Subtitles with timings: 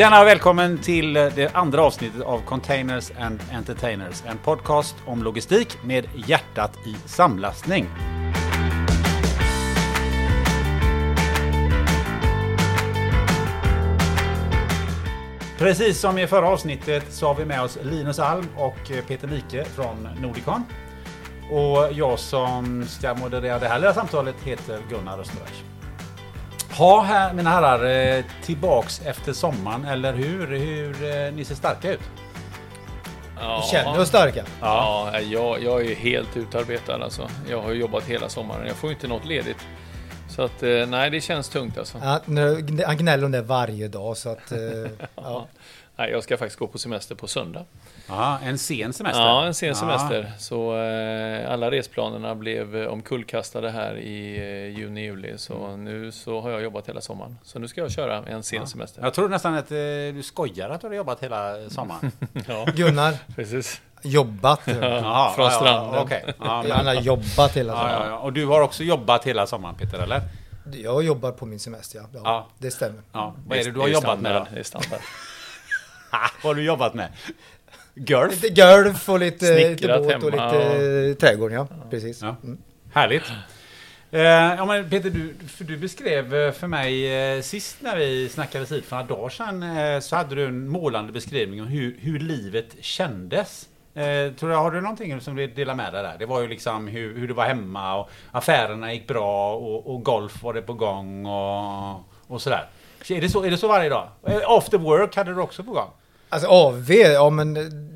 [0.00, 4.22] Tjena och välkommen till det andra avsnittet av Containers and Entertainers.
[4.26, 7.86] En podcast om logistik med hjärtat i samlastning.
[15.58, 19.64] Precis som i förra avsnittet så har vi med oss Linus Alm och Peter Mike
[19.64, 20.64] från Nordicon.
[21.50, 25.79] Och jag som ska moderera det här lilla samtalet heter Gunnar Österberg.
[26.78, 27.84] Ha här mina herrar,
[28.18, 30.46] eh, tillbaks efter sommaren, eller hur?
[30.46, 32.00] Hur eh, ni ser starka ut?
[33.40, 34.44] Ja, känner oss starka.
[34.60, 37.28] Ja, jag, jag är ju helt utarbetad alltså.
[37.48, 38.66] Jag har jobbat hela sommaren.
[38.66, 39.56] Jag får inte något ledigt.
[40.28, 41.98] Så att eh, nej, det känns tungt alltså.
[42.02, 42.20] Ja,
[42.86, 44.52] han gnäller om det varje dag så att...
[44.52, 44.58] eh,
[45.14, 45.46] ja.
[45.96, 47.64] Nej, jag ska faktiskt gå på semester på söndag.
[48.10, 49.20] Ja, en sen semester.
[49.22, 49.74] Ja, en sen Ja.
[49.74, 50.32] semester.
[50.38, 55.38] Så eh, alla resplanerna blev eh, omkullkastade här i eh, juni, juli.
[55.38, 57.38] Så nu så har jag jobbat hela sommaren.
[57.42, 59.02] Så nu ska jag köra en sen semester.
[59.02, 59.76] Jag tror nästan att eh,
[60.14, 62.12] du skojar att du har jobbat hela sommaren.
[62.48, 63.80] Ja, Gunnar, precis.
[64.02, 64.60] jobbat.
[64.62, 66.08] Från ja, ja, stranden.
[66.40, 68.10] Ja, men- Han har jobbat hela ja, ja, sommaren.
[68.12, 68.18] ja.
[68.18, 70.20] Och du har också jobbat hela sommaren Peter, eller?
[70.72, 72.04] Jag jobbar på min semester, ja.
[72.14, 72.46] ja, Ja.
[72.58, 73.00] Det stämmer.
[73.12, 73.34] Ja.
[73.46, 74.46] Vad är det du har jobbat med då?
[74.54, 75.00] Det är standard.
[76.12, 77.08] Vad har du jobbat med?
[77.94, 78.42] Golf?
[78.42, 81.66] Lite golf och lite, lite båt och lite trädgård, ja.
[81.90, 82.22] Precis.
[82.22, 82.36] Ja.
[82.42, 82.58] Mm.
[82.92, 83.24] Härligt.
[84.12, 88.28] Eh, ja, men Peter, du, för du beskrev eh, för mig eh, sist när vi
[88.28, 91.96] snackades hit för några dagar sedan eh, så hade du en målande beskrivning om hur,
[92.00, 93.68] hur livet kändes.
[93.94, 96.16] Eh, tror jag, har du någonting som du vill dela med dig där?
[96.18, 100.02] Det var ju liksom hur, hur det var hemma och affärerna gick bra och, och
[100.04, 102.68] golf var det på gång och, och sådär.
[103.08, 104.08] Är det, så, är det så varje dag?
[104.26, 105.90] Eh, After work hade du också på gång?
[106.32, 107.54] Alltså AV, ja men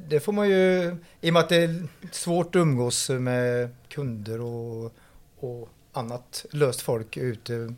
[0.09, 0.97] det får man ju...
[1.21, 4.93] I och med att det är svårt att umgås med kunder och,
[5.41, 7.75] och annat löst folk ute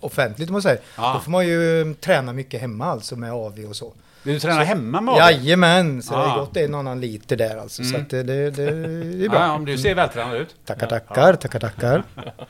[0.00, 0.80] offentligt om man säger.
[0.96, 1.12] Ja.
[1.14, 3.92] Då får man ju träna mycket hemma alltså med AV och så.
[4.22, 5.18] Du tränar hemma med AV?
[5.20, 6.26] Jajamän, så det Ah.
[6.26, 7.82] har gått en annan liter där alltså.
[7.82, 8.02] Så Mm.
[8.02, 9.52] att det, det, det är Ja, bra.
[9.52, 10.54] om du ser vältränad ut.
[10.64, 12.04] Tackar, tackar, tackar, tackar.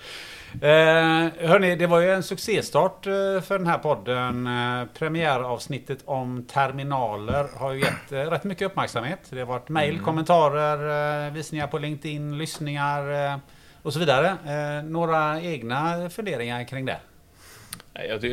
[0.53, 4.47] Eh, hörni, det var ju en succéstart eh, för den här podden.
[4.47, 9.19] Eh, premiäravsnittet om terminaler har ju gett eh, rätt mycket uppmärksamhet.
[9.31, 13.39] Det har varit mejl, kommentarer, eh, visningar på LinkedIn, lyssningar eh,
[13.83, 14.37] och så vidare.
[14.83, 16.97] Några egna funderingar kring det?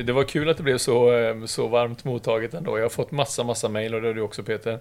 [0.04, 1.12] Det var kul att det blev så,
[1.48, 2.78] så varmt mottaget ändå.
[2.78, 4.80] Jag har fått massa, massa mejl och det har du också Peter.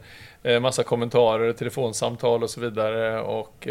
[0.60, 3.20] Massa kommentarer, telefonsamtal och så vidare.
[3.20, 3.68] Och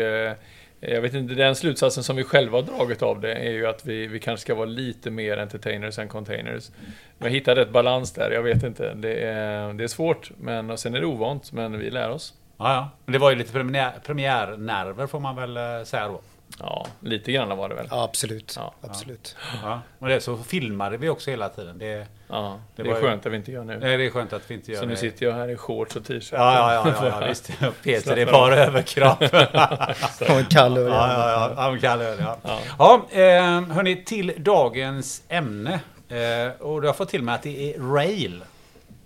[0.87, 3.85] jag vet inte, den slutsatsen som vi själva har dragit av det är ju att
[3.85, 6.71] vi, vi kanske ska vara lite mer entertainers än containers.
[7.17, 8.93] Men hitta rätt balans där, jag vet inte.
[8.93, 12.33] Det är, det är svårt, men och sen är det ovant, men vi lär oss.
[12.57, 13.11] Ja, ja.
[13.11, 16.21] Det var ju lite premiär, premiärnerver får man väl eh, säga då.
[16.59, 17.87] Ja, lite grann var det väl.
[17.91, 18.53] Ja, absolut.
[18.57, 19.35] Ja, absolut.
[19.63, 19.81] Ja.
[19.99, 21.77] Och det så filmade vi också hela tiden.
[21.77, 23.79] Det, Ja, det, Det är var ju- skönt att vi inte gör nu.
[23.79, 24.89] nej, det är skönt att vi inte gör Så det.
[24.91, 26.29] nu sitter jag här i shorts och t-shirt.
[26.31, 27.51] Ja, ja, ja, ja, ja visst.
[27.83, 29.21] Peter, det är bara överkropp.
[30.21, 30.87] Och en kall öl.
[30.91, 31.53] Ja, ja, ja.
[31.57, 32.37] ja, men kall öl, ja.
[32.43, 32.59] Ja.
[33.11, 35.79] ja eh, hörni, till dagens ämne.
[36.09, 38.43] Eh, och du har fått till mig att det är rail.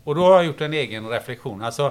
[0.04, 1.62] Och då har jag gjort en egen reflektion.
[1.62, 1.86] Alltså,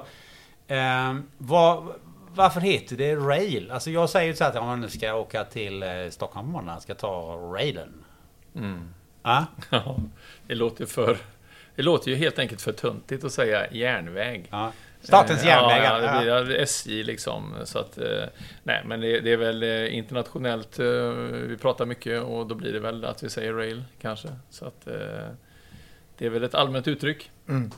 [0.68, 1.92] eh, vad,
[2.36, 3.70] varför heter det rail?
[3.70, 6.80] Alltså jag säger ju så att om man nu ska åka till eh, Stockholm måndag,
[6.80, 8.04] ska ta railen.
[8.54, 8.88] Mm.
[9.22, 9.96] Ja, Ja,
[10.46, 11.18] det låter för...
[11.76, 14.48] Det låter ju helt enkelt för tuntigt att säga järnväg.
[14.50, 14.72] ja.
[15.00, 16.24] Statens Eh, järnvägar.
[16.26, 17.54] Ja, det blir SJ liksom.
[17.64, 18.24] Så att, eh,
[18.62, 20.78] nej, men det, det är väl internationellt
[21.48, 24.28] vi pratar mycket och då blir det väl att vi säger rail kanske.
[24.50, 24.84] Så att
[26.18, 27.30] det är väl ett allmänt uttryck.
[27.48, 27.70] Mm.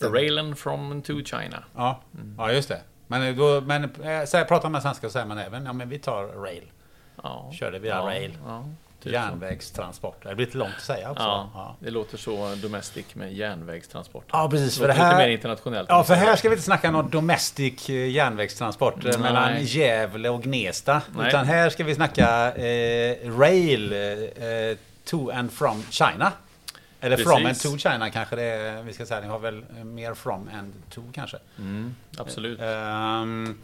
[0.00, 1.64] Railen from to China.
[1.74, 2.02] ja.
[2.38, 2.80] ja, just det.
[3.06, 5.88] Men, då, men eh, så här, pratar man svenska så säger man även, ja men
[5.88, 6.64] vi tar rail.
[7.22, 7.50] Ja.
[7.54, 8.38] Kör det via ja, rail.
[8.46, 8.64] Ja,
[9.02, 9.12] typ.
[9.12, 10.22] Järnvägstransport.
[10.22, 11.22] Det blir lite långt att säga också.
[11.22, 11.76] Ja, Ja.
[11.80, 14.24] det låter så domestic med järnvägstransport.
[14.32, 14.78] Ja, precis.
[14.78, 15.88] För det låter lite mer här, internationellt.
[15.88, 19.18] ja, för här ska vi inte snacka någon domestic eh, järnvägstransport eh, Nej.
[19.18, 21.02] mellan Gävle och Gnesta.
[21.16, 21.28] Nej.
[21.28, 26.32] Utan här ska vi snacka eh, rail eh, to and from China.
[27.00, 27.72] Eller from and Precis.
[27.72, 29.20] to China kanske det är, vi ska säga.
[29.20, 31.36] Ni har väl mer from and to kanske.
[31.58, 32.60] Mm, absolut.
[32.62, 33.58] Ehm,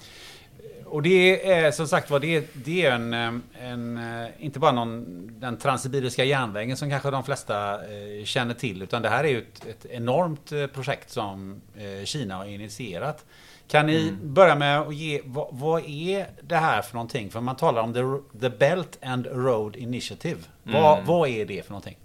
[0.85, 4.73] och det är som sagt var, det, det är en, em, en, eh, inte bara
[4.73, 5.05] någon,
[5.41, 9.39] den transsibiriska järnvägen som kanske de flesta eh, känner till, utan det här är ju
[9.39, 13.25] ett, ett enormt eh, projekt som eh, Kina har initierat.
[13.69, 17.31] Kan ni börja med att ge, vad, vad är det här för någonting?
[17.31, 20.41] För man talar om the, the Belt and Road Initiative.
[20.63, 21.07] Vad, Mm.
[21.07, 21.97] vad är det för någonting?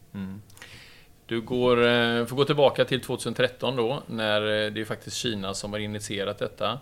[1.28, 5.54] Du går, eh, får gå tillbaka till 2013 då, när eh, det är faktiskt Kina
[5.54, 6.80] som har initierat detta.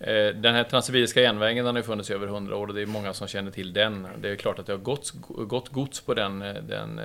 [0.00, 2.82] Eh, den här Transsibiriska järnvägen den har ju funnits i över 100 år och det
[2.82, 4.08] är många som känner till den.
[4.20, 6.38] Det är klart att det har gått, gått gods på den,
[6.68, 7.00] den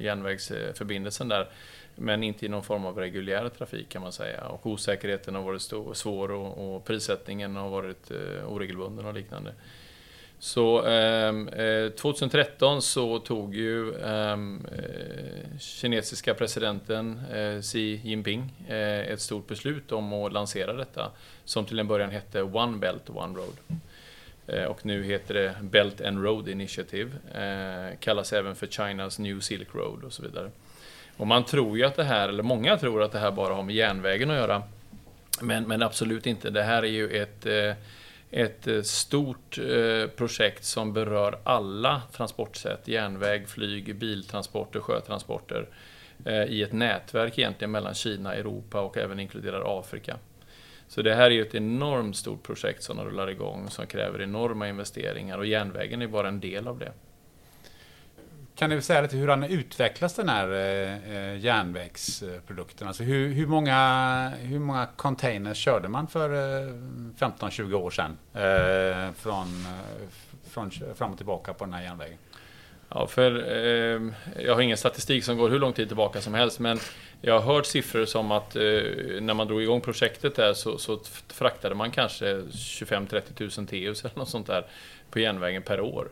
[0.00, 1.48] järnvägsförbindelsen där.
[1.94, 4.44] men inte i någon form av reguljär trafik kan man säga.
[4.44, 9.52] Och osäkerheten har varit stor, svår och, och prissättningen har varit eh, oregelbunden och liknande.
[10.40, 18.98] Så ehm, eh, 2013 så tog ju ehm, eh, kinesiska presidenten eh, Xi Jinping eh,
[18.98, 21.10] ett stort beslut om att lansera detta
[21.44, 23.80] som till en början hette One Belt One Road.
[24.46, 27.10] Eh, och nu heter det Belt and Road Initiative.
[27.34, 30.50] Eh, kallas även för Chinas New Silk Road och så vidare.
[31.16, 33.62] Och man tror ju att det här, eller många tror att det här bara har
[33.62, 34.62] med järnvägen att göra.
[35.40, 36.50] Men, men absolut inte.
[36.50, 37.72] Det här är ju ett, eh,
[38.30, 42.88] ett eh, stort eh, projekt som berör alla transportsätt.
[42.88, 45.68] Järnväg, flyg, biltransporter, sjötransporter.
[46.24, 50.16] Eh, I ett nätverk egentligen mellan Kina, Europa och även inkluderar Afrika.
[50.88, 54.68] Så det här är ju ett enormt stort projekt som rullar igång som kräver enorma
[54.68, 56.92] investeringar och järnvägen är bara en del av det.
[58.58, 62.88] Kan du säga lite hur han utvecklas den här eh, eh, järnvägsprodukten?
[62.88, 66.72] Alltså hur, hur, många, hur många containers körde man för eh,
[67.18, 68.18] 15-20 år sedan?
[68.34, 70.08] Eh, från, eh,
[70.50, 72.18] från fram och tillbaka på den här järnvägen?
[72.88, 74.00] Ja, för eh,
[74.44, 76.78] jag har ingen statistik som går hur lång tid tillbaka som helst, men
[77.20, 78.62] jag har hört siffror som att eh,
[79.20, 84.18] när man drog igång projektet där så, så fraktade man kanske 25-30 000 TEUs eller
[84.18, 84.66] något sånt där
[85.10, 86.08] på järnvägen per år.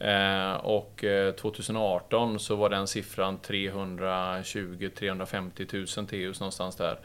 [0.00, 1.04] Eh, och
[1.40, 6.98] 2018 eh, så var den siffran 320-350 000 TEUs någonstans där.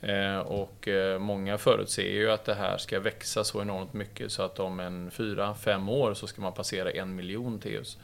[0.00, 0.88] Eh, och
[1.18, 5.10] många förutser ju att det här ska växa så enormt mycket så att om en
[5.10, 7.98] 4-5 år så ska man passera en miljon TEUs.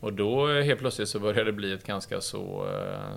[0.00, 2.68] Och då helt plötsligt så börjar det bli ett ganska så,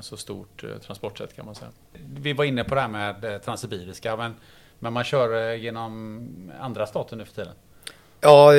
[0.01, 1.71] så stort transportsätt kan man säga.
[2.13, 4.35] Vi var inne på det här med Transsibiriska, men,
[4.79, 7.53] men man kör genom andra stater nu för tiden?
[8.21, 8.53] Ja,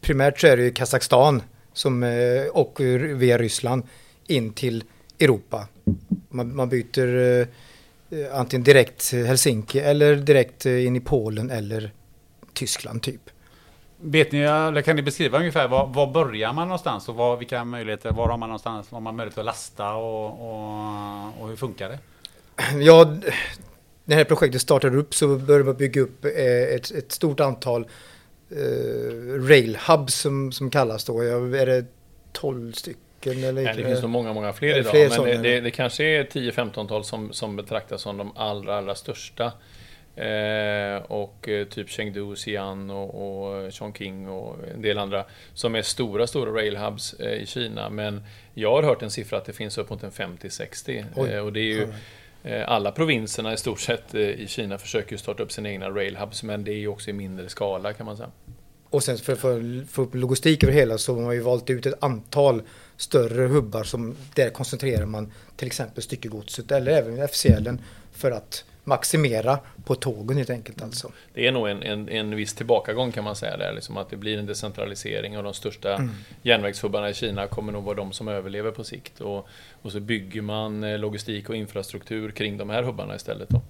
[0.00, 2.02] primärt så är det ju Kazakstan som,
[2.52, 3.82] och via Ryssland
[4.26, 4.84] in till
[5.20, 5.68] Europa.
[6.28, 7.46] Man, man byter
[8.32, 11.92] antingen direkt Helsinki eller direkt in i Polen eller
[12.52, 13.30] Tyskland typ.
[14.00, 17.64] Vet ni, eller kan ni beskriva ungefär var, var börjar man någonstans och var, vilka
[17.64, 21.88] möjligheter, var har man någonstans, har man möjlighet att lasta och, och, och hur funkar
[21.88, 21.98] det?
[22.80, 23.32] Ja, när
[24.04, 26.30] det här projektet startade upp så började man bygga upp eh,
[26.74, 27.86] ett, ett stort antal
[28.50, 31.20] eh, rail hubs som, som kallas då.
[31.20, 31.84] Är det
[32.32, 33.44] 12 stycken?
[33.44, 34.90] Eller Nej, det finns nog många, många fler idag.
[34.90, 38.94] Fler men det, det, det, kanske är 10-15-tal som, som betraktas som de allra, allra
[38.94, 39.52] största.
[40.16, 45.82] Eh, och eh, typ Chengdu, Xi'an och, och Chongqing och en del andra som är
[45.82, 47.90] stora, stora railhubs eh, i Kina.
[47.90, 48.22] Men
[48.54, 51.04] jag har hört en siffra att det finns upp mot en 50-60.
[51.16, 51.88] Eh, och det är ju eh,
[52.46, 56.42] Eh, alla provinserna i stort sett eh, i Kina försöker starta upp sina egna railhubs,
[56.42, 58.30] men det är ju också i mindre skala kan man säga.
[58.90, 61.86] Och sen för, att få upp logistik över hela så har man ju valt ut
[61.86, 62.62] ett antal
[62.96, 67.80] större hubbar som där koncentrerar man till exempel styckegodset eller även FCLen
[68.12, 71.12] för att maximera på tågen helt enkelt alltså.
[71.34, 74.16] Det är nog en, en, en viss tillbakagång kan man säga där, liksom att det
[74.16, 76.10] blir en decentralisering och de största mm.
[76.42, 79.20] järnvägshubbarna i Kina kommer nog vara de som överlever på sikt.
[79.20, 79.48] Och,
[79.82, 83.48] och så bygger man eh, logistik och infrastruktur kring de här hubbarna istället.
[83.48, 83.60] Då.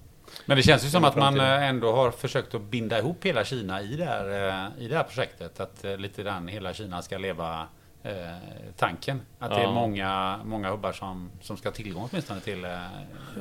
[0.45, 3.43] Men det känns ju som att man eh, ändå har försökt att binda ihop hela
[3.43, 5.59] Kina i det här, eh, i det här projektet.
[5.59, 7.67] Att lite grann hela Kina ska leva
[8.03, 8.37] eh,
[8.75, 9.21] tanken.
[9.39, 9.57] Att ja.
[9.57, 12.71] det är många, många hubbar som, som ska ha tillgång åtminstone till, eh,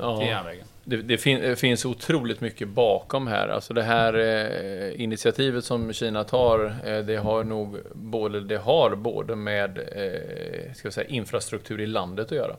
[0.00, 0.18] ja.
[0.18, 0.66] till järnvägen.
[0.88, 3.48] Det, det, fin, det, finns otroligt mycket bakom här.
[3.48, 8.94] Alltså det här eh, initiativet som Kina tar, eh, det har nog både, det har
[8.94, 12.56] både med eh, ska säga, infrastruktur i landet att göra.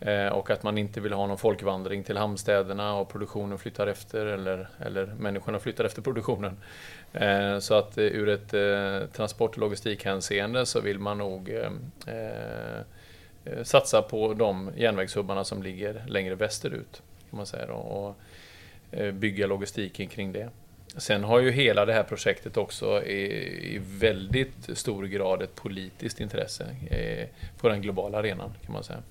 [0.00, 4.26] Eh, och att man inte vill ha någon folkvandring till hamnstäderna och produktionen flyttar efter
[4.26, 6.56] eller, eller människorna flyttar efter produktionen.
[7.12, 11.70] Eh, så att eh, ur ett eh, transport och logistikhänseende så vill man nog eh,
[13.62, 17.02] satsa på de järnvägshubbarna som ligger längre västerut.
[17.30, 18.16] Kan man säga då, och
[18.90, 20.50] eh, bygga logistiken kring det.
[20.96, 26.76] Sen har ju hela det här projektet också i, väldigt stor grad ett politiskt intresse
[26.90, 27.26] eh,
[27.60, 29.02] på den globala arenan kan man säga.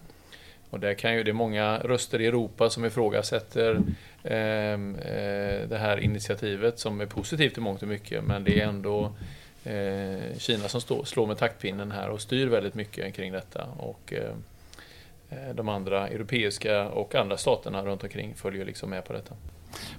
[0.69, 3.81] Och där kan ju, det är många röster i Europa som ifrågasätter
[4.23, 8.67] ehm, eh, det här initiativet som är positivt i mångt och mycket, men det är
[8.67, 9.15] ändå
[9.63, 13.65] eh, Kina som stå, slår med taktpinnen här och styr väldigt mycket kring detta.
[13.77, 14.35] Och, eh,
[15.53, 19.35] de andra europeiska och andra staterna runt omkring följer liksom med på detta.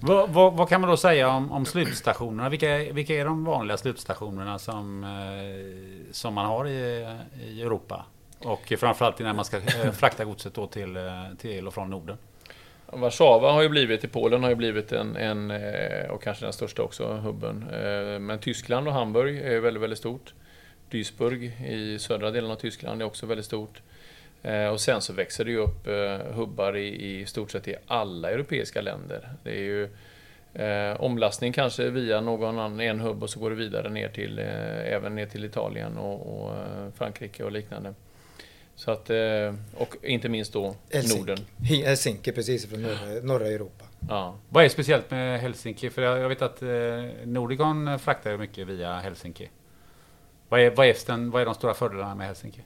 [0.00, 2.49] Vad, vad, vad, kan man då säga om, om slutstationerna?
[2.49, 7.06] Vilka, vilka är de vanliga slutstationerna som, eh, som man har i,
[7.47, 8.04] i Europa?
[8.38, 11.02] Och framförallt när man ska eh, frakta godset då till, eh,
[11.38, 12.16] till och från Norden.
[12.87, 16.52] Warszawa har ju blivit, i Polen har ju blivit en, en, eh, och kanske den
[16.52, 17.58] största också, hubben.
[18.26, 20.35] Men Tyskland och Hamburg är väldigt, väldigt stort.
[20.90, 23.82] Duisburg i södra delen av Tyskland är också väldigt stort.
[24.42, 27.75] Eh, och sen så växer det ju upp eh, hubbar i, i stort sett i
[27.87, 29.28] alla europeiska länder.
[29.42, 29.88] Det är ju
[30.54, 34.38] eh, omlastning kanske via någon annan, en hubb och så går det vidare ner till,
[34.38, 37.95] eh, även ner till Italien och, och eh, Frankrike och liknande.
[38.75, 41.18] Så att, eh, och inte minst då Helsinki.
[41.18, 41.38] Norden.
[41.62, 43.85] Helsinki precis från norra, norra Europa.
[44.09, 44.35] Ja.
[44.49, 45.90] Vad är speciellt med Helsinki?
[45.90, 46.68] För jag jag vet att eh,
[47.25, 49.49] Nordicon fraktar mycket via Helsinki.
[50.49, 52.61] Vad är, vad, är den, vad är de stora fördelarna med Helsinki?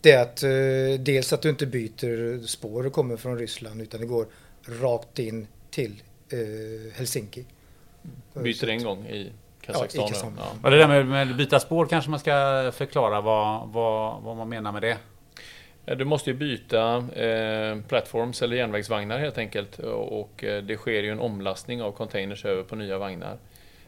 [0.00, 4.00] Det är att eh, dels att du inte byter spår och kommer från Ryssland utan
[4.00, 4.26] det går
[4.82, 6.02] rakt in till
[6.32, 7.44] eh, Helsinki.
[8.34, 10.00] Byter en gång i Kazakstan.
[10.00, 10.32] Ja, i Ja, Kazakstan.
[10.38, 10.52] ja.
[10.64, 12.32] Och det där med, med byta spår kanske man ska
[12.74, 14.98] förklara vad, vad, vad man menar med det.
[15.94, 19.78] Du måste ju byta eh, plattforms eller järnvägsvagnar helt enkelt.
[19.78, 23.36] Och eh, det sker ju en omlastning av containers över på nya vagnar.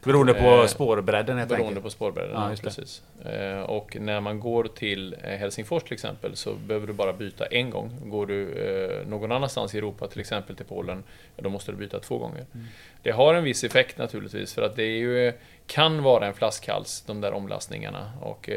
[0.05, 1.85] Beroende på Eh, spårbredden helt Beroende enkelt.
[1.85, 2.35] på spårbredden.
[2.35, 3.03] Ja, precis.
[3.25, 7.47] Eh, och när man går till eh, Helsingfors till exempel så behöver du bara byta
[7.47, 7.91] en gång.
[8.05, 11.03] Går du någon annanstans i Europa, till exempel till Polen,
[11.37, 12.47] då måste du byta två gånger.
[12.55, 12.67] Mm.
[13.03, 15.33] Det har en viss effekt naturligtvis för att det ju,
[15.67, 18.13] kan vara en flaskhals, de där omlastningarna.
[18.21, 18.51] Och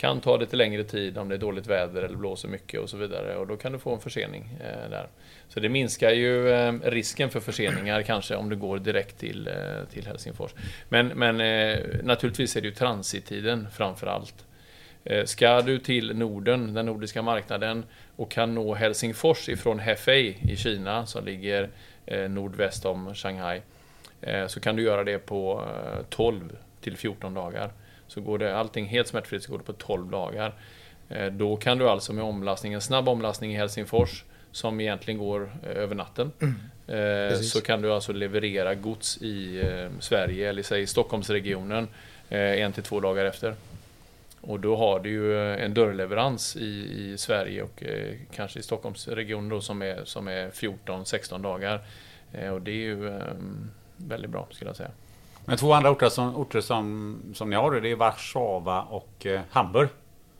[0.00, 2.96] kan ta lite längre tid om det är dåligt väder eller blåser mycket och så
[2.96, 3.36] vidare.
[3.36, 5.08] Och då kan du få en försening eh, där.
[5.48, 9.88] Så det minskar ju eh, risken för förseningar kanske om du går direkt till, eh,
[9.92, 10.50] till Helsingfors.
[10.88, 14.44] Men, men eh, naturligtvis är det ju transittiden framför allt.
[15.04, 17.84] Eh, ska du till Norden, den nordiska marknaden,
[18.16, 21.70] och kan nå Helsingfors ifrån Hefei i Kina, som ligger
[22.06, 23.60] eh, nordväst om Shanghai,
[24.20, 25.64] eh, så kan du göra det på
[25.94, 27.70] eh, 12 till 14 dagar.
[28.10, 30.54] Så går det allting helt smärtfritt så går det på 12 dagar.
[31.08, 35.50] Eh, Då kan du alltså med omlastning, en snabb omlastning i Helsingfors, som egentligen går
[35.62, 36.48] eh, över natten, eh,
[37.28, 37.52] Precis.
[37.52, 41.88] så kan du alltså leverera gods i eh, Sverige, eller säg Stockholmsregionen,
[42.28, 43.54] eh, en till två dagar efter.
[44.40, 46.66] Och då har du ju eh, en dörrleverans i,
[47.12, 51.80] i Sverige och eh, kanske i Stockholmsregionen då som är, som är 14-16 dagar.
[52.32, 53.22] Eh, och det är ju eh,
[53.96, 54.90] väldigt bra skulle jag säga.
[55.44, 59.40] Men två andra orter som, orter som, som ni har, det är Warszawa och eh,
[59.50, 59.88] Hamburg.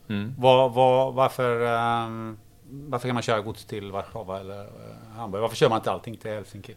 [0.09, 0.35] Mm.
[0.37, 2.37] Vad, vad, varför, ehm,
[2.69, 5.41] varför kan man köra gods till Warszawa eller eh, Hamburg?
[5.41, 6.75] Varför kör man inte allting till Helsinki?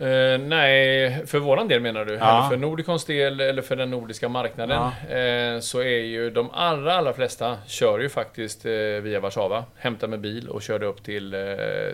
[0.00, 2.14] Eh, nej, för våran del menar du?
[2.14, 2.38] Ja.
[2.38, 4.82] Eller för Nordicons del eller för den nordiska marknaden?
[5.08, 9.64] Eh, så är ju de allra, allra flesta kör ju faktiskt eh, via Warszawa.
[9.76, 11.34] Hämtar med bil och kör det upp till,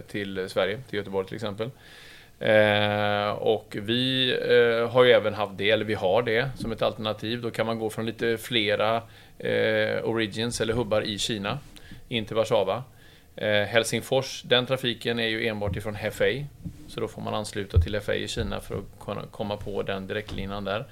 [0.09, 1.71] till Sverige, till Göteborg till exempel.
[2.40, 6.83] Eh, och vi eh, har ju även haft det, eller vi har det som ett
[6.83, 7.43] alternativ.
[7.43, 9.02] Då kan man gå från lite flera
[9.38, 11.59] eh, origins eller hubbar i Kina
[12.09, 12.85] in till Warszawa.
[13.37, 16.47] Eh, Helsingfors, den trafiken är ju enbart ifrån Hefei.
[16.88, 20.07] Så då får man ansluta till Hefei i Kina för att kunna komma på den
[20.07, 20.85] direktlinan där.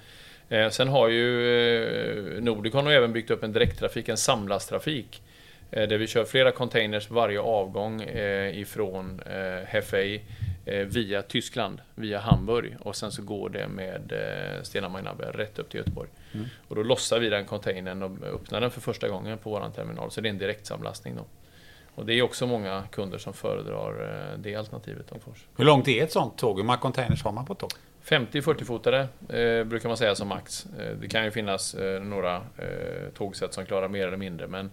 [0.48, 5.22] Eh, sen har ju eh, Nordicon även byggt upp en direkttrafik, en samlasttrafik.
[5.70, 10.20] Eh, där vi kör flera containers varje avgång eh, ifrån eh, Hefei
[10.64, 12.76] via Tyskland, via Hamburg.
[12.80, 16.08] Och sen så går det med eh, Stena Mainabbe rätt upp till Göteborg.
[16.32, 16.46] Mm.
[16.68, 20.10] Och då lossar vi den containern och öppnar den för första gången på våran terminal.
[20.10, 21.24] Så det är en direktsamlastning då.
[21.94, 25.44] Och det är också många kunder som föredrar eh, det alternativet om Fors.
[25.56, 26.56] Hur långt är ett sånt tåg?
[26.56, 27.70] Hur många containers har man på ett tåg?
[28.04, 30.66] 50-40 fotare eh, brukar man säga som max.
[30.78, 34.70] Eh, det kan ju finnas eh, några eh, tågsätt som klarar mer eller mindre, men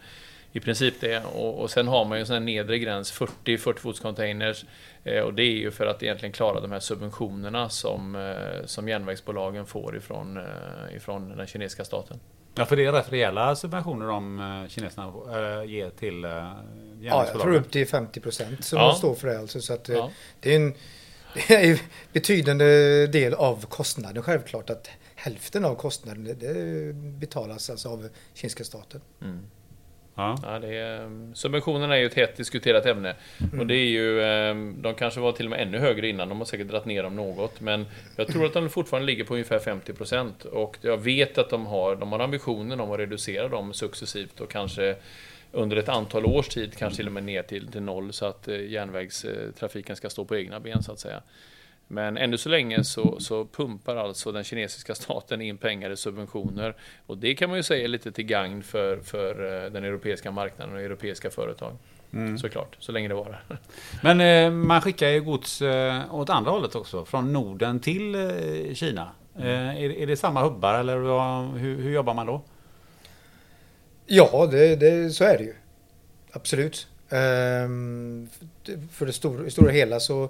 [0.53, 1.23] i princip det.
[1.25, 4.65] Och, och sen har man ju en sån här nedre gräns, 40-40 fots containers.
[5.03, 8.89] Eh, och det är ju för att egentligen klara de här subventionerna som, eh, som
[8.89, 12.19] järnvägsbolagen får ifrån, eh, ifrån den kinesiska staten.
[12.55, 16.37] Ja, för det är rätt rejäla subventioner de eh, kineserna äh, ger till äh, Ja,
[16.37, 16.53] jag
[16.99, 17.55] tror järnvägsbolagen.
[17.61, 18.87] upp till 50 procent som Ja.
[18.87, 19.61] de står för det alltså.
[19.61, 20.11] Så att, eh, Ja.
[20.39, 20.73] det är en
[21.47, 21.77] det är en
[22.13, 29.01] betydande del av kostnaden självklart att hälften av kostnaden det betalas alltså av kinesiska staten.
[29.21, 29.39] Mm.
[30.15, 30.37] Ja.
[30.43, 33.15] Ja, det är, subventionerna är ju ett hett diskuterat ämne.
[33.59, 36.37] Och det är ju, eh, de kanske var till och med ännu högre innan, de
[36.37, 37.61] har säkert dragit ner dem något.
[37.61, 40.45] Men jag tror att de fortfarande ligger på ungefär 50%.
[40.45, 44.49] Och jag vet att de har, de har ambitionen om att reducera dem successivt och
[44.49, 44.95] kanske
[45.51, 48.47] under ett antal års tid, kanske till och med ner till, till noll, så att
[48.47, 51.21] eh, järnvägstrafiken ska stå på egna ben så att säga.
[51.91, 56.75] Men ännu så länge så, så pumpar alltså den kinesiska staten in pengar i subventioner.
[57.05, 60.31] Och det kan man ju säga är lite till gagn för, för eh, den europeiska
[60.31, 61.77] marknaden och europeiska företag.
[62.13, 62.37] Mm.
[62.37, 63.43] Såklart, så länge det varar.
[64.03, 68.73] Men eh, man skickar ju gods eh, åt andra hållet också, från Norden till eh,
[68.73, 69.11] Kina.
[69.37, 72.41] Eh, är, är det samma hubbar eller vad, hur, hur jobbar man då?
[74.05, 75.53] Ja, det, det, så är det ju.
[76.31, 76.87] Absolut.
[77.09, 78.29] Ehm,
[78.91, 80.29] för det stora, i stora hela så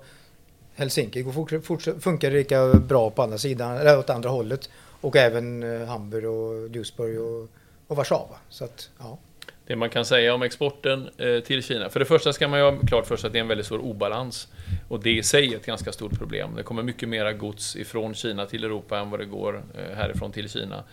[0.81, 4.69] Helsinki går fort, fort, funkar lika bra på andra sidan, eller åt andra hållet.
[5.01, 7.49] Och även eh, Hamburg och Duisburg och,
[7.87, 8.37] och Warszawa.
[8.49, 9.17] Så att, ja.
[9.67, 11.89] Det man kan säga om exporten eh, till Kina.
[11.89, 13.65] För det första ska man ju ha klart för sig att det är en väldigt
[13.65, 14.47] stor obalans.
[14.87, 16.49] Och det i sig är ett ganska stort problem.
[16.55, 20.31] Det kommer mycket mera gods ifrån Kina till Europa än vad det går eh, härifrån
[20.31, 20.83] till Kina.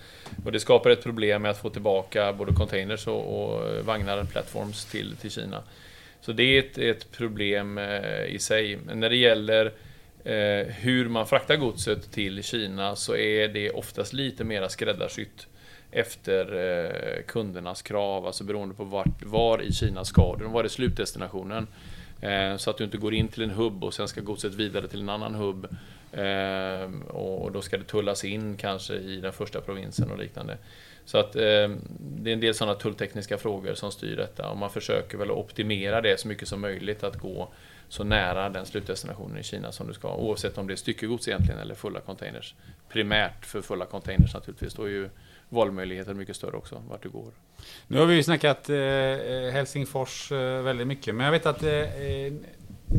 [0.44, 4.84] Och det skapar ett problem med att få tillbaka både containers och, och vagnar, plattforms
[4.84, 5.62] till, till Kina.
[6.20, 8.76] Så det är ett, ett problem eh, i sig.
[8.76, 9.66] Men när det gäller
[10.24, 15.46] eh, hur man fraktar godset till Kina så är det oftast lite mera skräddarsytt
[15.90, 20.68] efter eh, kundernas krav, alltså beroende på vart, var i Kina ska du, var är
[20.68, 21.66] slutdestinationen.
[22.56, 25.00] Så att du inte går in till en hubb och sen ska godset vidare till
[25.00, 25.68] en annan hubb.
[27.08, 30.58] Och då ska det tullas in kanske i den första provinsen och liknande.
[31.08, 31.40] Så att eh,
[31.98, 36.00] det är en del sådana tulltekniska frågor som styr detta och man försöker väl optimera
[36.00, 37.48] det så mycket som möjligt att gå
[37.88, 41.60] så nära den slutdestinationen i Kina som du ska, oavsett om det är styckegods egentligen
[41.60, 42.54] eller fulla containers.
[42.88, 45.08] Primärt för fulla containers naturligtvis, då är ju
[45.48, 47.32] valmöjligheten mycket större också, vart du går.
[47.86, 51.62] Nu har vi ju snackat eh, eh Helsingfors eh, väldigt mycket, men jag vet att
[51.62, 52.32] eh, eh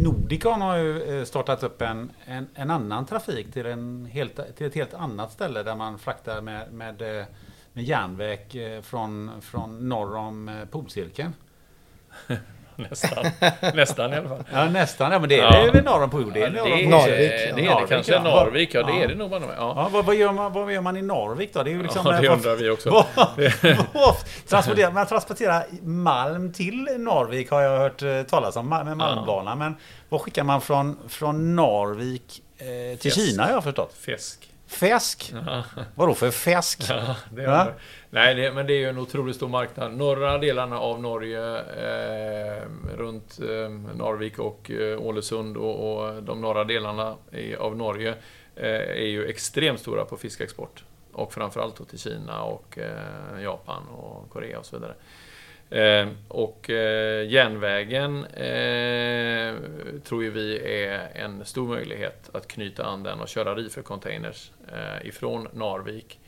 [0.03, 4.67] Nordicon har ju eh, startat upp en, en, en, annan trafik till, en helt, till
[4.67, 7.25] ett helt annat ställe där man fraktar med, med,
[7.79, 8.41] med järnväg
[8.83, 11.33] från, från norr om polcirkeln.
[12.75, 13.25] nästan.
[13.73, 14.43] nästan i alla fall.
[14.51, 15.11] Ja, nästan.
[15.11, 15.71] Ja, men det är ja.
[15.71, 16.33] väl norr om Pol.
[16.33, 17.55] Det är, ja, det är Narvik.
[17.55, 18.13] Det är det kanske.
[18.13, 18.23] Ja.
[18.23, 18.83] Narvik, ja.
[18.83, 19.33] Det är det nog.
[19.33, 19.41] Ja.
[19.57, 21.63] Ja, vad, vad, gör man, vad gör man i Narvik då?
[21.63, 22.89] Det, är ju liksom ja, det undrar vi också.
[24.47, 29.57] transporterar, man transporterar malm till Narvik har jag hört eh, talas om, med malmbanan.
[29.57, 29.75] Men
[30.09, 33.29] vad skickar man från, från Narvik eh, till Fisk.
[33.29, 33.93] Kina har jag förstått?
[33.99, 34.48] Fisk.
[34.69, 35.33] Fisk?
[35.95, 36.83] Vadå för fisk?
[36.89, 37.73] Ja, det är
[38.09, 39.93] Nej, det, men det är ju en otroligt stor marknad.
[39.93, 42.63] Norra delarna av Norge, eh,
[42.97, 48.13] runt eh, Narvik och eh, Ålesund och, och, de norra delarna i, av Norge
[48.55, 50.83] eh, är ju extremt stora på fiskexport.
[51.11, 54.93] Och framförallt då till Kina och eh, Japan och Korea och så vidare.
[55.69, 59.55] Eh, och eh, järnvägen eh,
[60.03, 65.07] tror ju vi är en stor möjlighet att knyta an den och köra reefer-containers eh,
[65.07, 66.19] ifrån Narvik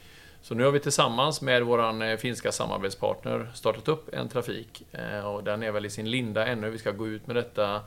[0.41, 5.27] så nu har vi tillsammans med vår eh, finska samarbetspartner startat upp en trafik eh,
[5.27, 6.69] och den är väl i sin linda ännu.
[6.69, 7.82] Vi ska gå ut med detta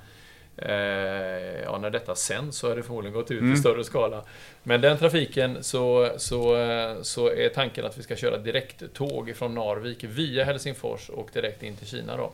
[0.56, 3.52] Ja, när detta sänds så är det förmodligen gått ut mm.
[3.52, 4.24] i större skala.
[4.62, 6.56] Men den trafiken så, så,
[7.02, 11.76] så är tanken att vi ska köra direkttåg från Narvik via Helsingfors och direkt in
[11.76, 12.32] till Kina då.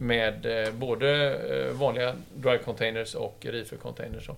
[0.00, 1.38] Med både
[1.72, 4.26] vanliga dry containers och reefer containers.
[4.26, 4.36] Då.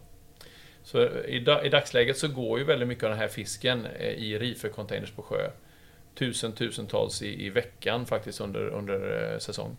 [0.87, 4.39] Så i, i, dagsläget så går ju väldigt mycket av den här fisken eh, i
[4.39, 5.51] reefer-containers på sjö.
[6.15, 9.77] Tusen, tusentals i, i veckan faktiskt under, under eh, säsong.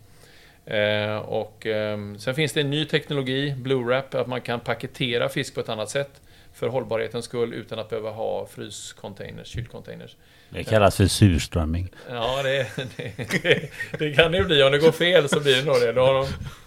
[0.68, 5.28] Eh, och eh, sen finns det en ny teknologi, Blue Wrap, att man kan paketera
[5.28, 6.20] fisk på ett annat sätt
[6.54, 10.16] för hållbarhetens skull utan att behöva ha fryscontainers, kylcontainers.
[10.50, 11.88] Det kallas för surströmming.
[12.10, 14.62] Ja, det, det, det, det kan det bli.
[14.62, 15.92] Om det går fel så blir det nog det.
[15.92, 16.26] Då har de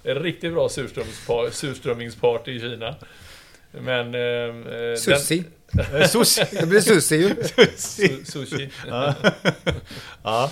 [0.10, 0.70] en riktigt bra
[1.52, 2.96] surströmmingsparty i Kina.
[3.72, 4.16] Men...
[4.16, 5.44] Eh, eh sushi.
[5.72, 6.08] Den...
[6.08, 6.46] sushi.
[6.60, 7.36] Det blir sushi ju.
[7.76, 8.26] Sushi.
[8.26, 8.70] sushi.
[8.88, 9.16] Ja.
[10.24, 10.52] ja.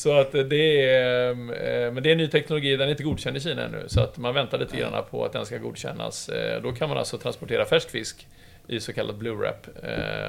[0.00, 1.30] Så att det är...
[1.30, 3.84] Eh, men det är ny teknologi, den är inte godkänd i Kina ännu.
[3.86, 6.28] Så att man väntar lite grann på att den ska godkännas.
[6.28, 8.26] Eh, då kan man alltså transportera färsk fisk
[8.66, 9.66] i så kallad blue wrap.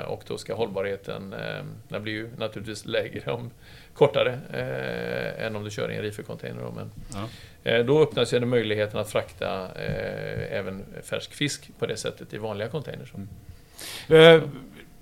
[0.07, 1.35] Och då ska hållbarheten,
[1.87, 3.51] den blir ju naturligtvis lägre om
[3.93, 6.71] kortare eh, än om du kör i en reefer-container.
[6.75, 7.27] Men, ja.
[7.71, 12.37] eh, då öppnas ju möjligheten att frakta eh, även färsk fisk på det sättet i
[12.37, 13.13] vanliga containers.
[13.13, 13.27] Mm.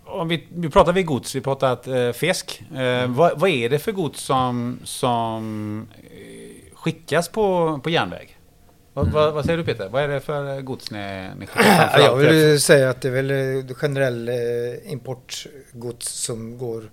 [0.09, 2.61] Eh, om vi, vi pratar vi gods, vi pratar eh, fisk.
[2.71, 3.13] Eh, mm.
[3.13, 5.87] Vad, vad, är det för gods som, som
[6.73, 8.35] skickas på, på järnväg?
[8.95, 9.11] Mm.
[9.11, 9.89] Vad, vad, säger du Peter?
[9.89, 11.99] Vad är det för gods ni, ni skickar?
[11.99, 14.31] Jag vill säga att det är väl generell
[14.85, 16.89] importgods som går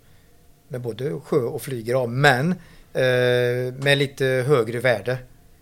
[0.68, 2.50] med både sjö och flyger av men
[2.92, 5.18] eh, med lite högre värde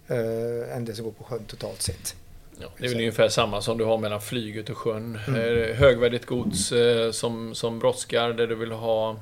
[0.09, 2.15] eh, än det som går på sjön totalt sett.
[2.61, 5.19] Ja, det är väl ungefär samma som du har mellan flyget och sjön.
[5.29, 5.77] Mm.
[5.77, 9.17] Högvärdigt gods eh, som, som brådskar där du vill ha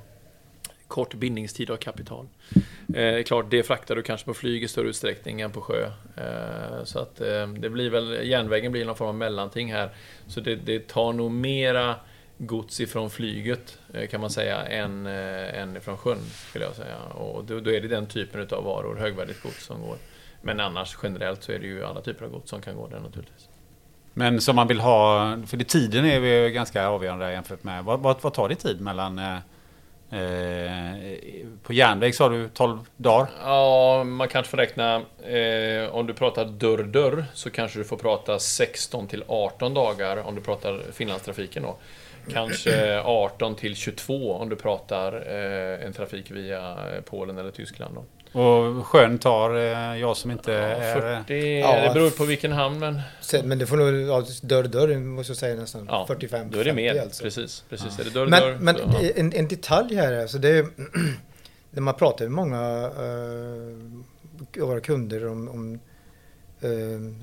[0.89, 2.29] kort bindningstid av kapital.
[2.95, 5.91] Eh, klart, det fraktar du kanske på flyg i större utsträckning än på sjö.
[6.17, 9.91] Eh, så att eh, det blir väl, järnvägen blir någon form av mellanting här.
[10.27, 11.95] Så det, det tar nog mera
[12.39, 16.19] gods ifrån flyget eh, kan man säga än, eh, än ifrån sjön.
[16.49, 16.99] Skulle jag säga.
[16.99, 19.97] Och då, då är det den typen av varor, högvärdigt gods som går.
[20.43, 23.01] Men annars generellt så är det ju alla typer av gods som kan gå där
[23.01, 23.49] naturligtvis.
[24.15, 28.01] Men som man vill ha, för det, tiden är ju ganska avgörande jämfört med, vad,
[28.01, 29.37] vad, vad tar det tid mellan eh,
[30.21, 30.97] eh
[31.63, 33.31] på järnväg sa du 12 dagar?
[33.45, 38.39] Ja, man kanske får räkna, eh, om du pratar dörr-dörr så kanske du får prata
[38.39, 41.77] 16 till 18 dagar om du pratar Finlandstrafiken då.
[42.31, 47.95] Kanske 18 till 22 om du pratar eh, en trafik via eh, Polen eller Tyskland.
[47.95, 48.05] Då.
[48.33, 51.01] Och sjön tar, eh, jag som inte är...
[51.25, 51.83] 40, Ja.
[51.89, 53.01] det beror på vilken hamn men
[53.45, 56.65] men det får nog, ja, dörr dörr måste jag säga nästan ja, 45 då är
[56.65, 57.01] det mer.
[57.03, 57.23] alltså.
[57.23, 57.99] Precis, precis.
[57.99, 59.01] Är det dörr, Men, dörr, men ja.
[59.17, 60.67] en, en detalj här, alltså det är,
[61.71, 65.81] när man pratar med många uh, våra kunder om, om eh,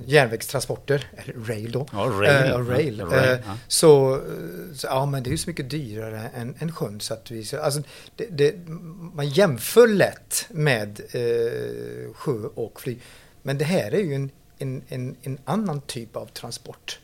[0.05, 2.43] järnvägstransporter, eller rail då, Ja, rail.
[2.43, 3.01] Eh, ja, rail.
[3.01, 3.57] rail, Eh, ja.
[3.67, 4.21] så, eh,
[4.73, 7.45] så, ja men det är ju så mycket dyrare än, än sjön så att vi,
[7.45, 7.81] så, alltså,
[8.15, 8.55] det, det,
[9.13, 12.99] man jämför lätt med eh, sjö och flyg.
[13.41, 16.99] Men det här är ju en, en, en, en annan typ av transport.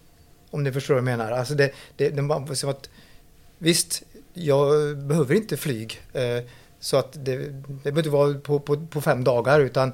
[0.52, 1.32] Om ni förstår vad jag menar.
[1.32, 2.90] Alltså det, det, det var som att,
[3.58, 6.02] visst, jag behöver inte flyg.
[6.14, 6.44] Eh,
[6.80, 9.94] så att det, det behöver inte vara på, på, på fem dagar utan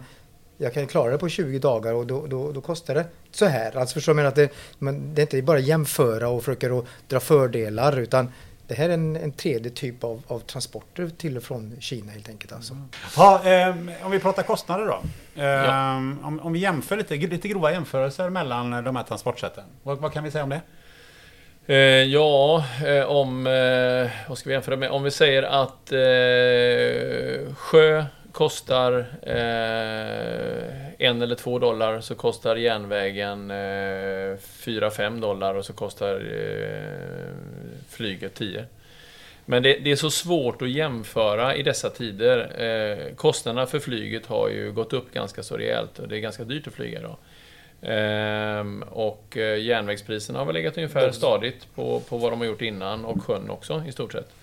[0.61, 3.77] jag kan klara det på 20 dagar och då, då, då kostar det så här.
[3.77, 4.27] Alltså förstår jag?
[4.27, 8.31] Att det, men det är inte bara jämföra och försöka att dra fördelar utan
[8.67, 12.29] det här är en, en tredje typ av, av transporter till och från Kina helt
[12.29, 12.53] enkelt.
[12.53, 12.77] Alltså.
[13.17, 15.01] Ja, ehm, om vi pratar kostnader då.
[15.41, 15.95] Ehm, Ja.
[16.27, 19.63] om, om vi jämför lite, lite grova jämförelser mellan de här transportsätten.
[19.83, 20.61] Vad, vad kan vi säga om det?
[21.65, 23.47] Eh, ja, eh, om...
[23.47, 24.89] Eh, vad ska vi jämföra med?
[24.91, 33.51] Om vi säger att eh, sjö kostar eh, en eller två dollar så kostar järnvägen
[33.51, 37.35] eh, 4-5 dollar och så kostar eh,
[37.89, 38.65] flyget 10.
[39.45, 42.61] Men det, det är så svårt att jämföra i dessa tider.
[42.61, 46.43] Eh, kostnaderna för flyget har ju gått upp ganska så rejält och det är ganska
[46.43, 47.17] dyrt att flyga idag.
[47.81, 52.61] Ehm, och eh, järnvägspriserna har väl legat ungefär stadigt på, på vad de har gjort
[52.61, 54.33] innan och sjön också i stort sett.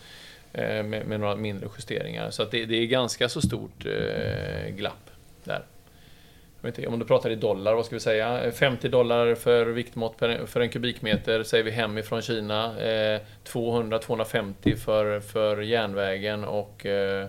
[0.52, 2.30] Eh, med, med några mindre justeringar.
[2.30, 5.10] Så det, det är ganska så stort eh, glapp
[5.44, 5.62] där.
[6.60, 8.52] Jag vet inte, om du pratar i dollar, vad ska vi säga?
[8.52, 12.80] 50 dollar för viktmått per, för en kubikmeter säger vi hemifrån Kina.
[12.80, 17.26] Eh, 200-250 för, för järnvägen och eh,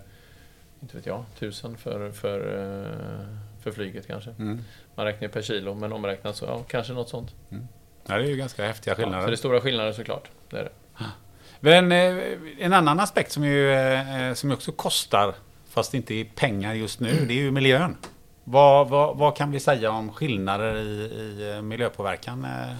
[0.82, 4.30] inte vet jag, 1000 för, för, eh, för flyget kanske.
[4.30, 4.60] Mm.
[4.96, 7.36] Man räknar ju per kilo, men omräknat så ja, kanske något sånt.
[7.50, 9.28] Ja, det är ju ganska häftiga Ja, så skillnader.
[9.28, 10.30] det är stora skillnader såklart.
[10.50, 10.72] Det är det.
[11.60, 12.16] Men eh,
[12.60, 15.34] en annan aspekt som ju eh, som ju också kostar,
[15.70, 17.98] fast inte i pengar just nu, det är ju miljön.
[18.44, 22.76] Vad, vad, vad kan vi säga om skillnader i, i eh, miljöpåverkan eh,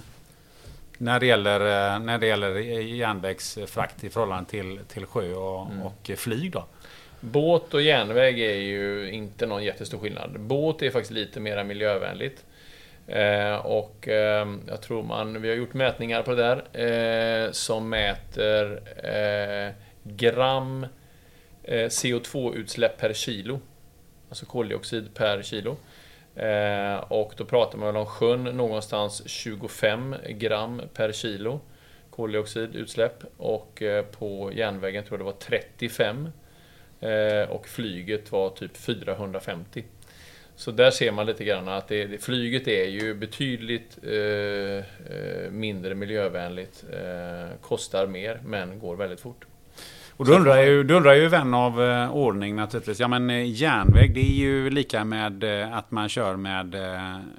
[0.98, 1.60] när det gäller,
[1.94, 5.82] eh, när det gäller järnvägsfrakt i förhållande till, till sjö och, Mm.
[5.82, 6.64] och flyg då?
[7.20, 10.40] Båt och järnväg är ju inte någon jättestor skillnad.
[10.40, 12.44] Båt är faktiskt lite mer miljövänligt.
[13.06, 17.88] Eh, och eh, jag tror man, vi har gjort mätningar på det där eh, som
[17.88, 20.86] mäter eh, gram
[21.62, 23.60] eh, CO2-utsläpp per kilo.
[24.28, 25.76] Alltså koldioxid per kilo.
[26.34, 31.60] Eh, och då pratar man väl om sjön någonstans 25 gram per kilo
[32.20, 33.24] koldioxidutsläpp.
[33.36, 36.28] Och eh, på järnvägen tror jag det var 35.
[37.00, 39.84] Eh, och flyget var typ 450.
[40.60, 44.78] Så där ser man lite grann att det, flyget är ju betydligt eh,
[45.16, 49.44] eh, mindre miljövänligt, eh, kostar mer men går väldigt fort.
[50.16, 53.00] Och då undrar, ju, då undrar ju vän av eh, ordning naturligtvis.
[53.00, 56.76] Ja men eh, järnväg det är ju lika med eh, att man kör med,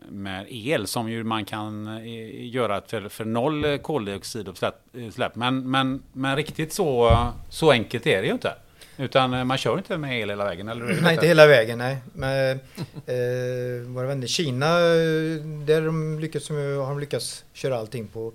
[0.09, 2.01] med el som ju man kan
[2.33, 5.35] göra för, för noll koldioxidutsläpp.
[5.35, 7.17] Men, men, men riktigt så,
[7.49, 8.53] så enkelt är det ju inte.
[9.01, 11.01] Utan eh, man kör inte med el hela vägen, eller?
[11.01, 11.97] Nej, inte hela vägen, nej.
[12.13, 12.59] Men,
[13.05, 18.33] eh, våra vänner i Kina, eh, där de lyckats, har de lyckats köra allting på,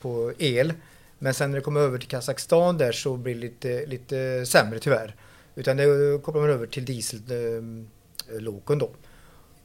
[0.00, 0.72] på el.
[1.18, 4.78] Men sen när det kommer över till Kazakstan där så blir det lite, lite sämre
[4.78, 5.14] tyvärr.
[5.54, 7.88] Utan det kopplar man över till dieselloken
[8.68, 8.90] eh, då.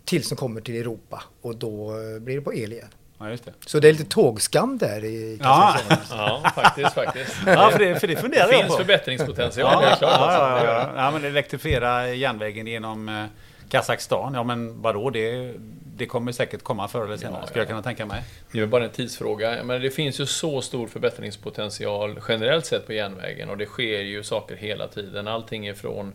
[0.05, 2.87] Tills de kommer till Europa och då blir det på el igen.
[3.19, 3.51] Ja, just det.
[3.65, 5.75] Så det är lite tågskam där i Ja.
[6.11, 7.35] Ja, faktiskt, faktiskt.
[7.45, 8.77] Ja, för det, för det Det funderar jag finns på.
[8.77, 10.11] förbättringspotential, Ja, det är ja, klart.
[10.11, 10.65] ja, alltså.
[10.65, 11.03] ja, ja.
[11.03, 13.25] ja, men elektrifiera järnvägen genom eh,
[13.69, 14.33] Kazakstan.
[14.33, 15.09] Ja, men vadå?
[15.09, 15.53] Det,
[15.95, 17.69] det kommer säkert komma förr eller senare, Ja, skulle jag ja.
[17.69, 18.23] kunna tänka mig.
[18.51, 19.63] Det är bara en tidsfråga.
[19.63, 24.23] Men det finns ju så stor förbättringspotential generellt sett på järnvägen och det sker ju
[24.23, 25.27] saker hela tiden.
[25.27, 26.13] Allting ifrån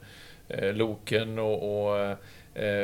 [0.48, 2.16] eh, loken och, och eh,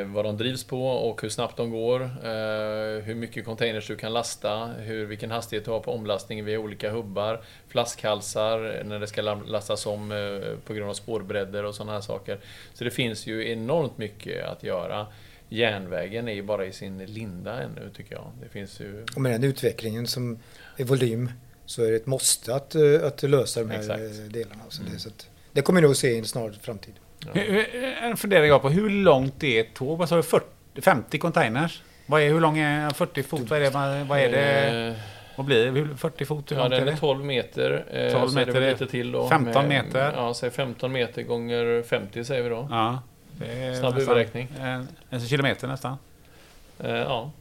[0.05, 2.01] vad de drivs på och hur snabbt de går.
[2.01, 6.59] Eh, hur mycket containers du kan lasta, hur, vilken hastighet du har på omlastning via
[6.59, 7.41] olika hubbar.
[7.67, 12.39] Flaskhalsar när det ska lastas om eh, på grund av spårbredder och sådana här saker.
[12.73, 15.07] Så det finns ju enormt mycket att göra.
[15.49, 18.31] Järnvägen är ju bara i sin linda ännu tycker jag.
[18.43, 20.39] Det finns ju Och med den utvecklingen som
[20.77, 21.31] i volym
[21.65, 24.01] så är det ett måste att, eh, att lösa de här Exakt.
[24.01, 24.61] eh, delarna.
[24.69, 24.93] Så Mm.
[24.93, 26.93] det, så att, det kommer vi nog se i en snar framtid.
[27.33, 27.41] Ja.
[28.01, 29.97] En funderar jag på, hur långt är ett tåg?
[29.97, 30.23] Vad sa du?
[30.23, 30.45] 40,
[30.81, 31.81] 50 containers?
[32.05, 33.49] Vad är, hur lång är 40 fot?
[33.49, 33.69] Vad är det?
[34.07, 34.87] Vad, är det?
[34.87, 34.93] Eh,
[35.35, 35.71] Vad blir det?
[35.71, 36.51] Hur- 40 fot?
[36.51, 36.97] Hur Ja, långt är den är det?
[36.97, 37.85] 12 meter.
[37.91, 39.29] eh, 12 så är det meter är lite till då.
[39.29, 40.11] 15 med- meter.
[40.15, 42.67] Ja, säg 15 meter gånger 50 säger vi då.
[42.71, 43.01] Ja.
[43.31, 44.47] Det är Snabb huvudräkning.
[44.59, 45.97] En, en kilometer nästan.
[46.79, 47.31] Eh, ja.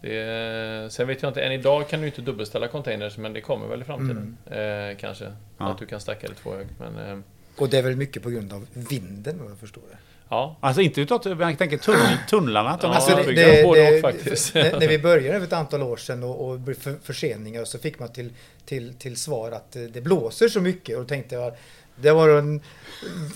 [0.00, 3.40] Det är, sen vet jag inte, än idag kan du inte dubbelställa containers, men det
[3.40, 4.36] kommer väl i framtiden.
[4.46, 5.24] Eh, kanske.
[5.58, 5.66] Ja.
[5.70, 6.66] Att du kan stacka det två hög.
[6.78, 7.18] Men, eh,
[7.56, 9.96] Och det är väl mycket på grund av vinden vad jag förstår det.
[10.28, 10.56] ja.
[10.60, 12.70] Alltså inte utav, jag tänker tunnlarna.
[12.70, 14.54] Att de Alltså, så det, det, det, faktiskt.
[14.54, 17.98] när, när vi började för ett antal år sedan och, och för, förseningar så fick
[17.98, 18.32] man till,
[18.64, 21.52] till, till svar att eh, det blåser så mycket och då tänkte jag
[21.96, 22.60] det var den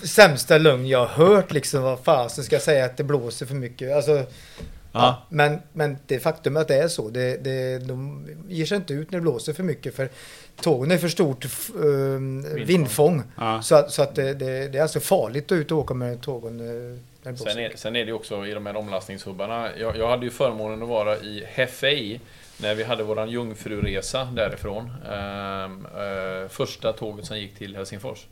[0.02, 1.82] sämsta lögn jag har hört liksom.
[1.82, 3.96] Vad fasen ska jag säga att det blåser för mycket?
[3.96, 4.24] Alltså,
[4.92, 5.26] ja.
[5.28, 7.10] men, men det faktum att det är så.
[7.10, 10.08] Det, det, de ger sig inte ut när det blåser för mycket för
[10.62, 13.22] tågen är för stort ehm, vindfång.
[13.36, 13.62] Ja.
[13.62, 16.20] Så, att, så att det, det, det är alltså farligt att ut och åka med
[16.20, 16.60] tågen.
[16.60, 17.34] eh.
[17.36, 19.68] Sen är, sen är det också i de här omlastningshubbarna.
[19.78, 22.20] Jag, jag hade ju förmånen att vara i Hefei
[22.58, 24.92] när vi hade våran jungfruresa därifrån.
[25.12, 28.26] Ehm, eh, första tåget som gick till Helsingfors.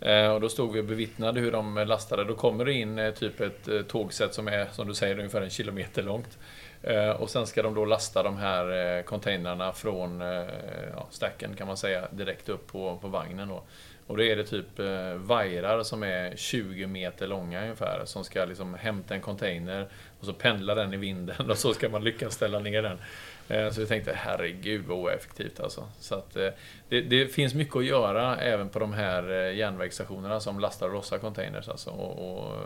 [0.00, 2.24] Eh, och då stod vi och bevittnade hur de lastade.
[2.24, 5.42] Då kommer det in eh, typ ett eh, tågsätt som är, som du säger, ungefär
[5.42, 6.38] en kilometer långt.
[6.86, 10.44] Eh, och sen ska de då lasta de här eh, containrarna från eh,
[10.92, 13.48] ja, stacken kan man säga direkt upp på, på vagnen.
[13.48, 13.62] Då.
[14.06, 14.78] Och då är det typ
[15.16, 19.88] vajrar som är 20 meter långa ungefär som ska liksom hämta en container
[20.20, 22.98] och så pendla den i vinden och så ska man lyckas ställa ner den.
[23.72, 25.88] Så vi tänkte herregud vad oeffektivt alltså.
[26.00, 26.34] Så att,
[26.88, 31.18] det, det finns mycket att göra även på de här järnvägsstationerna som lastar och lossar
[31.18, 31.90] containers alltså.
[31.90, 32.58] Och, och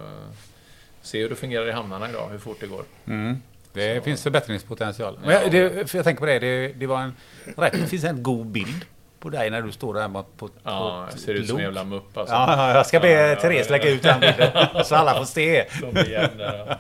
[1.03, 2.85] se hur det fungerar i hamnarna idag, hur fort det går.
[3.07, 3.37] Mm.
[3.73, 5.19] Det Så- finns förbättringspotential.
[5.25, 5.43] Men Ja.
[5.43, 7.15] jag, det, jag tänker på det, det, det var en
[7.57, 8.85] rätt, det finns en god bild
[9.21, 11.85] på dig när du står där på, på Ja, jag ser ut som en jävla
[11.85, 12.35] mupp alltså.
[12.35, 15.65] Ja, ja, jag ska be Ja, Therese lägga ut den bilden så alla får se.
[15.83, 16.03] Ja.
[16.39, 16.79] Ja,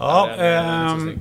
[0.00, 1.18] Ja, lite ehm,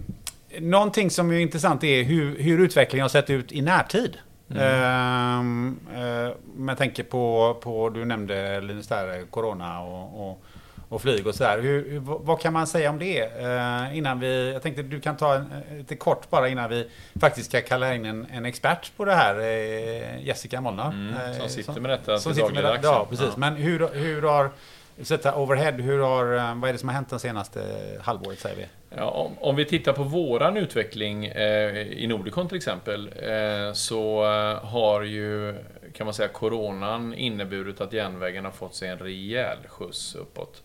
[0.60, 4.18] någonting som är intressant är hur, hur utvecklingen har sett ut i närtid.
[4.52, 4.64] Mm.
[4.84, 10.44] Ehm, eh, men jag tänker på, på, du nämnde Linus där, Corona och, och,
[10.90, 11.60] och flyg och sådär.
[11.60, 13.20] Hur, vad kan man säga om det?
[13.20, 16.90] Eh, innan vi, jag tänkte du kan ta en, eh, lite kort bara innan vi
[17.20, 20.92] faktiskt ska kalla in en, en expert på det här, eh, Jessica Molnar.
[20.92, 22.80] Mm, eh, som sitter med detta som sitter med det.
[22.84, 23.38] Ja, precis.
[23.38, 24.50] Men hur, hur har,
[25.02, 27.62] sätta overhead, hur har, eh, vad är det som har hänt den senaste
[28.02, 28.66] halvåret säger vi?
[28.90, 34.24] Ja, om, om vi tittar på våran utveckling eh, i Nordicon till exempel eh, så
[34.24, 35.56] eh, har ju
[35.94, 40.64] kan man säga coronan inneburit att järnvägen har fått sig en rejäl skjuts uppåt.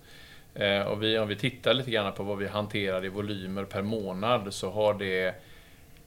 [0.54, 3.82] Eh, och vi, om vi tittar lite grann på vad vi hanterar i volymer per
[3.82, 5.34] månad så har det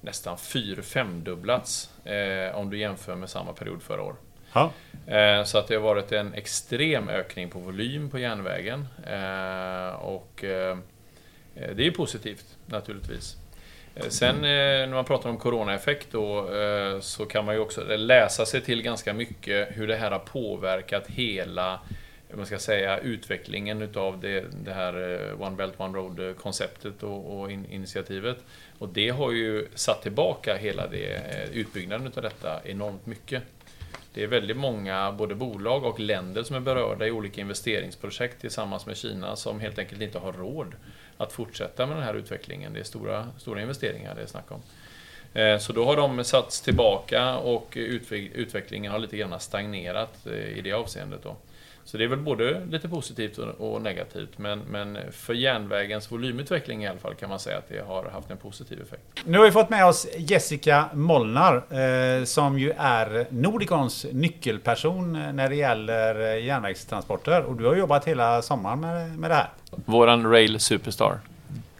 [0.01, 4.15] nästan 4-5 dubblats eh, om du jämför med samma period förra år.
[4.53, 4.71] Ja.
[5.07, 8.87] Eh, Så att det har varit en extrem ökning på volym på järnvägen.
[9.07, 10.77] Eh, Och eh,
[11.75, 13.35] det är positivt naturligtvis.
[13.95, 16.49] Eh, Sen när man pratar om coronaeffekt då
[17.01, 21.07] så kan man ju också läsa sig till ganska mycket hur det här har påverkat
[21.07, 21.79] hela
[22.29, 26.33] hur man ska säga, utvecklingen utav det, det här eh, One Belt One Road eh,
[26.33, 28.37] konceptet och, och in, initiativet.
[28.79, 33.43] Och det har ju satt tillbaka hela det, eh, utbyggnaden utav detta enormt mycket.
[34.13, 38.85] Det är väldigt många, både bolag och länder som är berörda i olika investeringsprojekt tillsammans
[38.85, 40.75] med Kina som helt enkelt inte har råd
[41.17, 42.73] att fortsätta med den här utvecklingen.
[42.73, 44.61] Det är stora, stora investeringar det är snack om.
[45.59, 51.23] Så då har de satts tillbaka och utvecklingen har lite grann stagnerat i det avseendet.
[51.23, 51.35] Då.
[51.85, 56.87] Så det är väl både lite positivt och negativt, men, men för järnvägens volymutveckling i
[56.87, 59.03] alla fall kan man säga att det har haft en positiv effekt.
[59.25, 65.33] Nu har vi fått med oss Jessica Molnar eh, som ju är Nordicons nyckelperson eh,
[65.33, 67.41] när det gäller eh, järnvägstransporter.
[67.41, 69.49] Och du har jobbat hela sommaren med, med det här.
[69.85, 71.19] Våran Rail Superstar.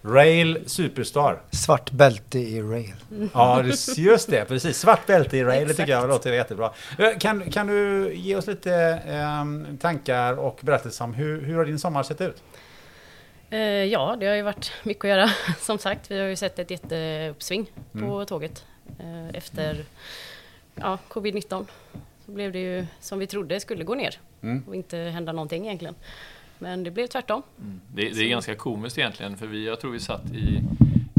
[0.06, 1.42] Rail Superstar.
[1.52, 2.94] Svart bälte i rail.
[3.34, 4.46] Ja, det- just det.
[4.46, 4.78] Precis.
[4.80, 5.68] Svart bälte i rail.
[5.68, 6.72] Det tycker jag låter jättebra.
[7.00, 8.74] Eh, Kan, kan du ge oss lite
[9.08, 12.44] eh, tankar och berättelser om hur, hur har din sommar sett ut?
[13.50, 15.30] Eh, ja, det har ju varit mycket att göra.
[15.60, 18.26] Som sagt, vi har ju sett ett jätteuppsving på Mm.
[18.26, 18.66] tåget
[19.00, 19.86] eh, efter
[20.76, 21.66] ja, covid-19.
[22.26, 24.64] Så blev det ju som vi trodde skulle gå ner Mm.
[24.68, 25.96] och inte hända någonting egentligen.
[26.60, 27.42] Men det blev tvärtom.
[27.94, 30.62] Det, det är ganska komiskt egentligen, för vi, jag tror vi satt i,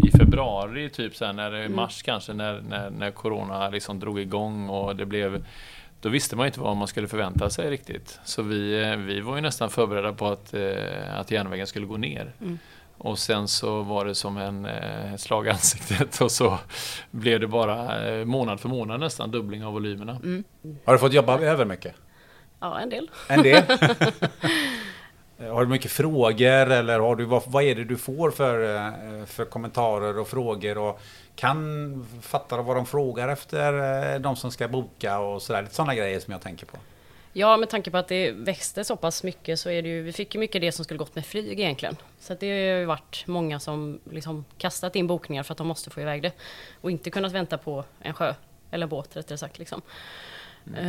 [0.06, 1.76] i februari, typ så här, när, Mm.
[1.76, 5.44] mars kanske, när, när, när Corona liksom drog igång och det blev
[6.00, 8.20] då visste man inte vad man skulle förvänta sig riktigt.
[8.24, 11.96] Så vi, eh, vi var ju nästan förberedda på att, eh, att järnvägen skulle gå
[11.96, 12.32] ner.
[12.40, 12.58] Mm.
[12.98, 16.58] Och sen så var det som en eh, slag i ansiktet och så
[17.10, 20.12] blev det bara eh, månad för månad nästan dubbling av volymerna.
[20.12, 20.44] Mm.
[20.84, 21.94] Har du fått jobba över mycket?
[22.60, 23.10] Ja, en del.
[23.28, 23.62] En del.
[25.38, 29.24] har du mycket frågor eller har du, vad, vad är det du får för, eh,
[29.26, 30.78] för kommentarer och frågor?
[30.78, 31.00] Och
[31.36, 33.72] kan fatta vad de frågar efter
[34.14, 35.62] eh, de som ska boka och sådär.
[35.62, 36.76] Lite sådana grejer som jag tänker på.
[37.32, 40.12] Ja, med tanke på att det växte så pass mycket så är det ju, vi
[40.12, 41.96] fick ju mycket det som skulle gått med flyg egentligen.
[42.20, 45.90] Så det har ju varit många som liksom kastat in bokningar för att de måste
[45.90, 46.32] få iväg det.
[46.80, 48.34] Och inte kunnat vänta på en sjö,
[48.70, 49.58] eller båt rättare sagt.
[49.58, 49.82] Liksom.
[50.76, 50.84] Eh,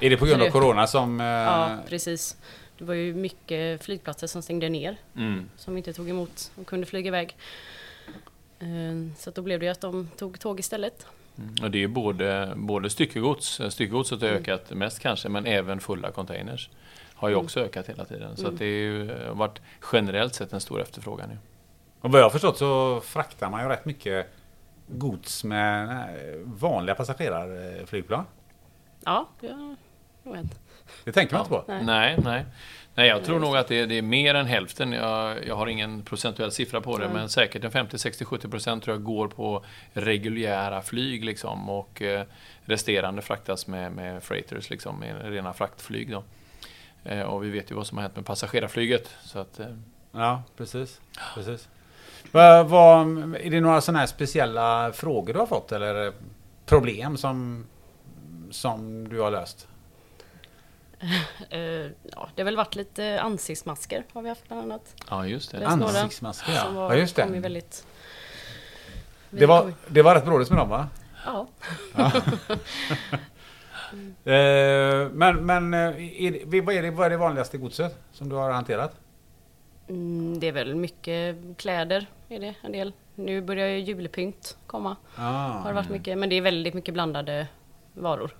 [0.00, 1.20] Är det på grund av det- corona som...
[1.20, 2.36] eh, ja, precis.
[2.84, 5.48] Det var ju mycket flygplatser som stängde ner, Mm.
[5.56, 7.36] som inte tog emot och kunde flyga iväg.
[8.58, 8.66] Eh,
[9.16, 11.06] Så då blev det ju att de tog tåg istället.
[11.38, 11.54] Mm.
[11.62, 14.40] Och det är ju både, både styckegods, styckegodset har Mm.
[14.42, 16.70] ökat mest kanske, men även fulla containers
[17.14, 17.44] har ju Mm.
[17.44, 18.36] också ökat hela tiden.
[18.36, 18.52] Så Mm.
[18.54, 19.60] att det är ju, har varit
[19.92, 21.28] generellt sett en stor efterfrågan.
[21.28, 21.38] Nu.
[22.00, 24.26] Och vad jag har förstått så fraktar man ju rätt mycket
[24.88, 28.24] gods med eh, vanliga passagerarflygplan.
[29.04, 29.76] Ja, det
[30.32, 30.60] hänt.
[31.04, 31.64] Det tänker man inte på.
[31.68, 31.84] Nej.
[31.84, 32.44] Nej, nej.
[32.96, 34.92] Nej, jag tror nog att det är, det är mer än hälften.
[34.92, 37.14] Jag, jag har ingen procentuell siffra på det, Nej.
[37.14, 42.02] men säkert en 50, 60, 70 procent tror jag går på reguljära flyg liksom och
[42.02, 42.24] eh,
[42.64, 46.10] resterande fraktas med, med freighters, liksom, med rena fraktflyg.
[46.10, 46.24] Då.
[47.04, 49.10] Eh, och vi vet ju vad som har hänt med passagerarflyget.
[49.24, 49.66] Så att, eh,
[50.12, 51.00] Ja, precis.
[51.34, 51.68] precis.
[52.32, 53.06] Vad, vad,
[53.36, 56.12] är det några sådana här speciella frågor du har fått eller
[56.66, 57.66] problem som,
[58.50, 59.68] som du har löst?
[61.50, 61.60] Eh,
[62.02, 64.94] ja, det har väl varit lite ansiktsmasker har vi haft bland annat.
[65.10, 65.66] ja, just det.
[65.66, 66.80] Ansiktsmasker, Som ja.
[66.80, 67.00] var, ja.
[67.00, 67.24] just det.
[67.26, 67.86] väldigt...
[69.30, 70.88] Det var, det var rätt brådigt med dem va?
[71.26, 71.46] Ja,
[74.24, 78.28] Eh, men men eh, är det, vad, är det, vad är det vanligaste godset som
[78.28, 79.00] du har hanterat?
[79.88, 82.92] mm, det är väl mycket kläder är det en del.
[83.14, 84.96] Nu börjar ju julpynt komma.
[85.14, 87.46] Har Ah, varit mycket, men det är väldigt mycket blandade
[87.92, 88.36] varor.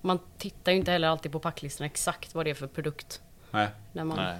[0.00, 3.22] Man tittar ju inte heller alltid på packlistorna exakt vad det är för produkt.
[3.50, 3.68] nej.
[3.92, 4.38] När man Nej.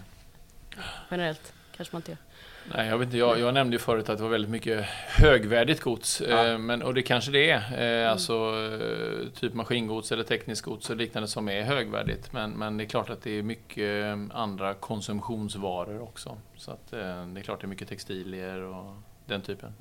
[1.10, 2.18] generellt kanske man inte gör.
[2.74, 5.80] Nej, jag, vet inte, jag, jag nämnde ju förut att det var väldigt mycket högvärdigt
[5.80, 6.22] gods.
[6.28, 6.46] Ja.
[6.46, 8.04] Eh, men, och det kanske det är.
[8.04, 12.32] Eh, Alltså eh, typ maskingods eller tekniskt gods och liknande som är högvärdigt.
[12.32, 16.36] Men, men det är klart att det är mycket andra konsumtionsvaror också.
[16.56, 18.94] Så att, eh, det är klart det är mycket textilier och
[19.28, 19.72] den typen.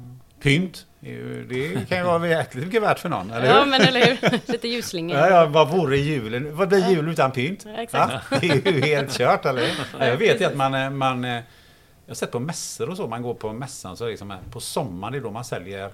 [0.42, 3.70] Pynt, är ju- det kan ju vara jäkligt mycket värt för någon, eller Ja, hur?
[3.72, 4.40] men eller hur?
[4.52, 5.18] Lite ljusslingor.
[5.18, 6.56] Ja, ja, vad vore julen?
[6.56, 7.66] Vad blir jul utan pynt?
[7.66, 8.14] Ja, exakt.
[8.32, 9.76] Ja, det är ju helt kört, eller hur?
[10.00, 11.26] Ja, Jag vet ju att man, eh, man...
[11.26, 14.60] eh, Jag har sett på mässor och så, man går på mässan så liksom, på
[14.60, 15.92] sommaren det är då man säljer...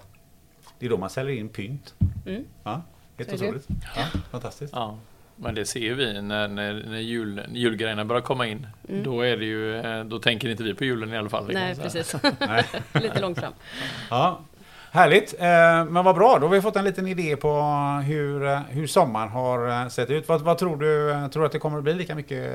[0.79, 1.93] Det är då man säljer in pynt.
[2.25, 2.43] Mm.
[2.63, 2.81] Ja,
[3.17, 3.67] helt otroligt.
[3.95, 4.73] Ja, fantastiskt.
[4.75, 4.97] Ja,
[5.35, 8.67] men det ser ju vi när, när, när jul, julgrejerna börjar komma in.
[8.89, 9.03] Mm.
[9.03, 11.49] Då, är det ju, eh, då tänker inte vi på julen i alla fall.
[11.53, 12.15] Nej, precis.
[12.93, 13.53] Lite långt fram.
[14.09, 14.41] Ja,
[14.91, 15.33] härligt.
[15.39, 17.61] Eh, Men vad bra, då har vi fått en liten idé på
[18.05, 20.27] hur, eh, hur sommaren har sett ut.
[20.27, 21.29] Vad, vad tror du?
[21.29, 22.49] Tror du att det kommer att bli lika mycket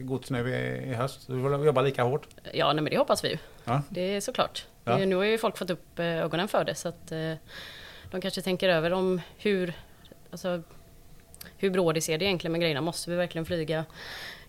[0.00, 1.26] gods nu i, i höst?
[1.26, 2.26] Du vill jobba lika hårt?
[2.52, 3.38] Ja, nej, men det hoppas vi ju.
[3.64, 3.82] Ja.
[3.88, 4.66] Det är såklart.
[4.84, 4.96] Ja.
[4.96, 7.12] Nu har ju folk fått upp ögonen för det så att
[8.10, 9.72] de kanske tänker över om hur,
[10.30, 10.62] alltså,
[11.56, 12.80] hur brådis är det egentligen med grejerna.
[12.80, 13.84] Måste vi verkligen flyga?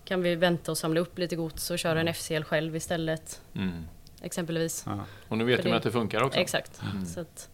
[0.06, 3.42] Kan vi vänta och samla upp lite gods och köra en FCL själv istället?
[3.56, 3.88] Mm.
[4.22, 4.84] Exempelvis.
[4.88, 5.00] Ja.
[5.28, 6.40] Och nu vet För det- att det funkar också.
[6.40, 6.82] Exakt.
[6.94, 7.06] Mm.
[7.06, 7.50] Så att,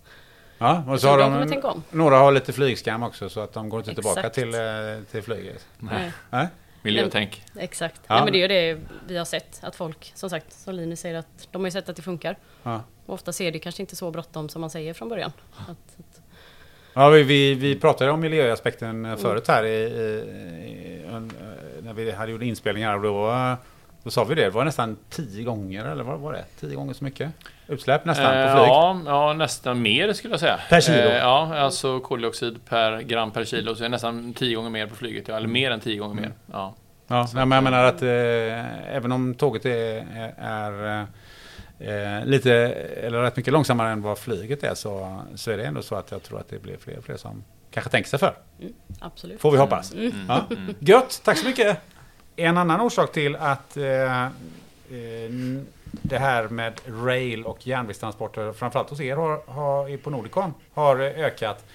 [0.60, 3.80] Ja, och så så har de några har lite flygskam också så att de går
[3.80, 4.36] inte tillbaka Exakt.
[4.36, 4.62] till, eh,
[5.12, 5.66] till flyget.
[5.80, 6.12] Nej.
[6.30, 6.48] Nej?
[6.82, 7.44] Miljötänk.
[7.56, 8.02] Exakt.
[8.08, 8.16] Ja.
[8.16, 9.60] Nej, men det är ju det vi har sett.
[9.64, 12.38] Att folk, som sagt, som Linus säger, att de har ju sett att det funkar.
[12.64, 12.82] Ja.
[13.06, 15.32] Och ofta ser det kanske inte så bråttom som man säger från början.
[15.68, 15.98] Att,
[16.98, 19.12] Ja, vi, vi, vi pratade om miljöaspekten Mm.
[19.12, 21.20] eh, förut här i, i, eh,
[21.84, 23.54] när vi hade gjort inspelningar och då, eh,
[24.04, 26.44] då sa vi det, det var nästan tio gånger eller vad var det?
[26.60, 27.32] Tio gånger så mycket
[27.68, 28.68] utsläpp nästan Eh, på flyg.
[28.70, 30.60] ja, ja, nästan mer skulle jag säga.
[30.70, 30.98] Per kilo?
[30.98, 33.76] Eh, ja, alltså koldioxid per gram per kilo.
[33.76, 35.28] Så är nästan tio gånger mer på flyget.
[35.28, 36.24] Ja, eller mer än tio gånger Mm.
[36.24, 36.32] mer.
[36.58, 36.74] Ja.
[37.08, 40.06] Ja, men jag menar att eh, även om tåget är,
[40.38, 41.06] är
[41.80, 45.82] eh, lite, eller rätt mycket långsammare än vad flyget är så, så är det ändå
[45.82, 48.36] så att jag tror att det blir fler och fler som kanske tänker sig för.
[49.00, 49.42] absolut.
[49.42, 49.94] Får vi hoppas.
[49.94, 50.12] Mm.
[50.28, 50.46] Ja.
[50.80, 51.78] Gött, tack så mycket.
[52.36, 54.30] En annan orsak till att eh, eh,
[56.02, 61.26] det här med rail och järnvägstransporter, framförallt hos er har, har, på Nordicon, har eh,
[61.26, 61.66] ökat.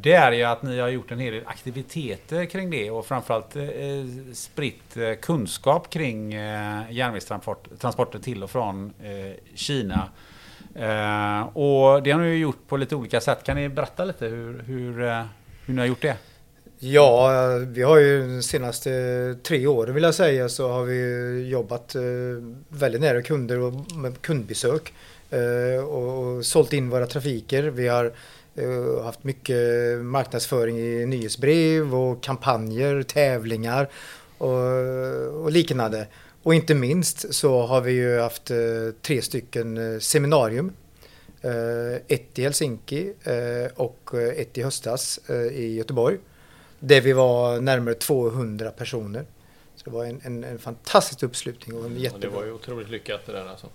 [0.00, 3.56] Det är ju att ni har gjort en hel del aktiviteter kring det och framförallt
[3.56, 10.08] eh, eh spritt eh, kunskap kring eh, järnvägstransporter till och från eh, Kina.
[10.74, 13.44] Eh, och det har ni ju gjort på lite olika sätt.
[13.44, 15.24] Kan ni berätta lite hur, hur, eh,
[15.66, 16.16] hur ni har gjort det?
[16.78, 17.30] Ja,
[17.66, 21.94] vi har ju de senaste eh, tre åren vill jag säga så har vi jobbat
[21.94, 22.02] eh,
[22.68, 24.92] väldigt nära kunder och med kundbesök
[25.30, 27.62] eh, och, och sålt in våra trafiker.
[27.62, 28.10] Vi har eh,
[29.02, 29.56] haft mycket
[29.98, 33.88] marknadsföring i nyhetsbrev och kampanjer, tävlingar
[34.38, 36.06] och, och liknande.
[36.42, 38.56] Och inte minst så har vi ju haft eh,
[39.02, 40.72] tre stycken eh, seminarium.
[41.42, 46.18] Eh, ett i Helsinki eh, och eh, ett i höstas eh, i Göteborg.
[46.78, 49.24] Där vi var närmare 200 personer.
[49.76, 52.88] Så det var en, en, en fantastisk uppslutning och en Och det var ju otroligt
[52.88, 53.66] lyckat det där alltså.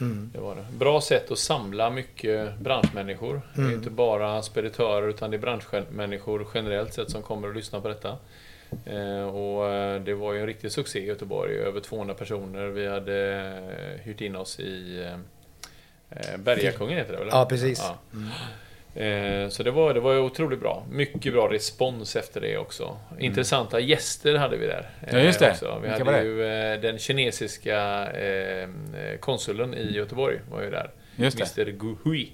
[0.00, 0.30] Mm.
[0.34, 0.66] Det var det.
[0.78, 3.42] Bra sätt att samla mycket branschmänniskor.
[3.54, 3.76] Det är Mm.
[3.78, 8.16] inte bara speditörer utan det är branschmänniskor generellt sett som kommer och lyssnar på detta.
[8.84, 11.56] Eh, och eh, det var ju en riktig succé i Göteborg.
[11.58, 12.66] Över 200 personer.
[12.66, 13.36] Vi hade
[13.96, 15.06] eh, hyrt in oss i
[16.38, 17.28] Bergakungen heter det väl?
[17.30, 17.78] Ja, precis.
[17.82, 17.98] Ja.
[18.12, 18.28] Mm.
[18.94, 20.86] Eh, Så det var, det var otroligt bra.
[20.90, 22.96] Mycket bra respons efter det också.
[23.18, 24.88] Intressanta gäster hade vi där.
[25.12, 25.46] Ja, just det.
[25.46, 25.78] eh, Också.
[25.82, 26.24] Vi Vilka hade det?
[26.24, 28.08] ju eh, den kinesiska
[29.20, 30.90] konsuln i Göteborg var ju där.
[31.16, 31.62] Just det.
[31.62, 32.28] Mr Gu Hui.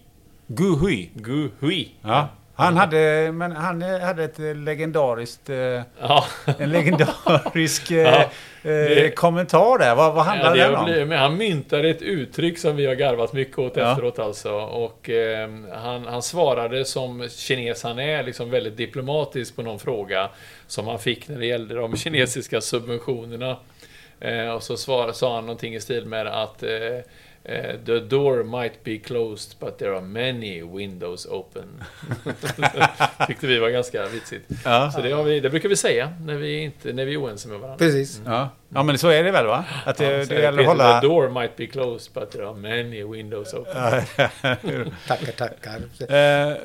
[0.46, 1.10] Gu Hui.
[1.14, 1.88] Gu Hui.
[2.02, 2.28] Ja.
[2.58, 5.56] Han hade, men han hade ett legendariskt, eh,
[6.00, 6.24] Ja,
[6.58, 8.28] en legendarisk eh, Ja, eh,
[8.62, 9.94] det- kommentar där.
[9.94, 10.84] Vad, vad ja handlade det den om?
[10.84, 13.90] blir, men han myntade ett uttryck som vi har garvat mycket åt Ja.
[13.92, 14.52] efteråt alltså.
[14.54, 20.28] Och eh, han, han svarade som kines han är, liksom väldigt diplomatisk på någon fråga
[20.66, 23.56] som han fick när det gällde de kinesiska subventionerna.
[24.20, 26.68] Eh, och så svar, sa han någonting i stil med att eh,
[27.48, 31.84] eh, The door might be closed but there are many windows open.
[33.26, 34.44] Tyckte vi var ganska vitsigt.
[34.64, 34.90] Ja.
[34.94, 37.48] Så det, har vi, det brukar vi säga när vi, inte, när vi är oense
[37.48, 37.78] med varandra.
[37.78, 38.20] Precis.
[38.24, 38.48] Ja.
[38.68, 39.64] ja, men så är det väl va?
[39.84, 41.00] Att det, Ja, det gäller att hålla...
[41.00, 44.02] The door might be closed but there are many windows open.
[45.06, 45.82] Tackar, tackar.
[46.08, 46.56] Eh,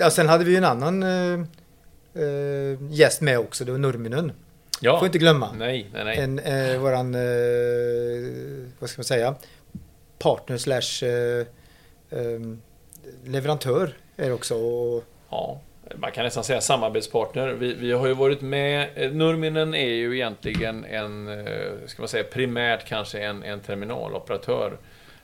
[0.00, 1.40] Ja, sen hade vi ju en annan eh,
[2.90, 3.64] gäst med också.
[3.64, 4.32] Det var Nurminen.
[4.80, 4.98] Ja.
[4.98, 5.52] Får inte glömma.
[5.52, 6.18] Nej, nej, nej.
[6.18, 7.20] En, eh, våran, eh,
[8.78, 9.34] vad ska man säga,
[10.18, 11.46] partner slash eh,
[12.10, 12.40] eh,
[13.24, 14.54] leverantör är det också.
[15.30, 15.60] Ja,
[15.94, 17.48] man kan nästan säga samarbetspartner.
[17.48, 18.88] Vi, vi har ju varit med...
[18.94, 21.46] Eh, Nurminen är ju egentligen en,
[21.86, 24.78] ska man säga, primärt kanske en, en terminaloperatör.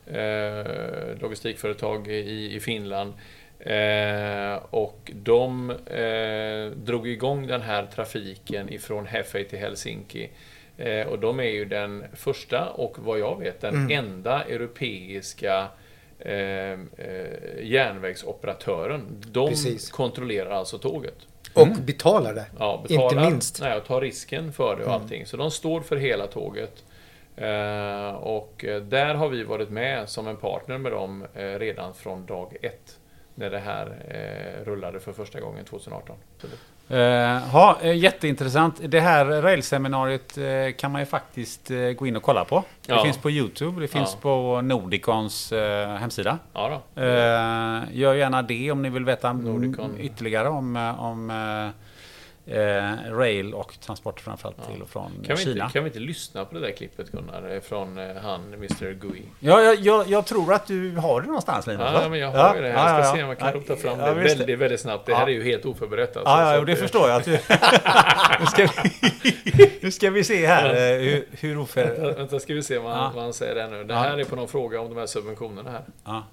[0.07, 3.12] Eh, logistikföretag i, i Finland.
[3.59, 10.30] Eh, och de eh, drog igång den här trafiken ifrån Hefei till Helsinki.
[10.77, 14.05] Eh, och de är ju den första och vad jag vet den Mm.
[14.05, 15.66] enda europeiska
[16.18, 16.79] eh, eh,
[17.62, 19.03] järnvägsoperatören.
[19.27, 19.91] De Precis.
[19.91, 21.14] kontrollerar alltså tåget.
[21.55, 22.47] och betalar det.
[22.59, 23.61] Ja, Inte minst.
[23.61, 25.03] Nej, och tar risken för det och Mm.
[25.03, 25.27] allting.
[25.27, 26.85] Så de står för hela tåget.
[27.37, 31.95] Eh, och eh, där har vi varit med som en partner med dem eh, redan
[31.95, 32.99] från dag ett.
[33.35, 36.16] När det här eh, rullade för första gången 2018.
[36.89, 38.80] Det- eh, ja, eh, jätteintressant.
[38.85, 40.45] Det här railseminariet eh,
[40.78, 42.64] kan man ju faktiskt eh, gå in och kolla på.
[42.87, 43.03] Det Ja.
[43.05, 44.18] finns på Youtube, det finns Ja.
[44.22, 45.53] på Nordicons
[46.01, 46.39] hemsida.
[46.53, 47.01] Ja då.
[47.93, 49.97] Gör gärna det om ni vill veta Nordicon.
[49.99, 51.30] ytterligare om, om
[52.47, 54.72] eh, eh, rail och transport framförallt Ja.
[54.72, 55.64] till och från Kan vi, Kina.
[55.64, 57.55] inte, kan vi inte lyssna på det där klippet Gunnar?
[57.55, 59.22] eh, Från eh, han, Mr Gui.
[59.40, 61.88] Ja, jag, jag, jag tror att du har det någonstans Linus.
[61.95, 62.97] Ja, men jag har ju det här.
[62.97, 64.36] Jag ska se om jag kan Ja, rota fram ja, det visst.
[64.40, 65.07] väldigt, väldigt snabbt.
[65.07, 65.18] Det Ja.
[65.18, 66.30] här är ju helt oförberett alltså.
[66.30, 67.16] Ja, ja, det det- förstår jag.
[67.16, 67.30] Att du...
[68.40, 69.70] nu, ska vi...
[69.80, 71.84] nu ska vi se här eh, hur, hur oför...
[71.84, 73.11] Vänta, Vänta, ska vi se vad han, Ja.
[73.14, 73.84] vad han säger där nu.
[73.84, 74.01] Det Ja.
[74.01, 75.84] här är på någon fråga om de här subventionerna här.
[76.05, 76.26] Ja.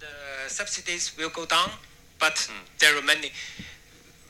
[0.00, 1.70] the subsidies will go down,
[2.18, 3.30] but there are many.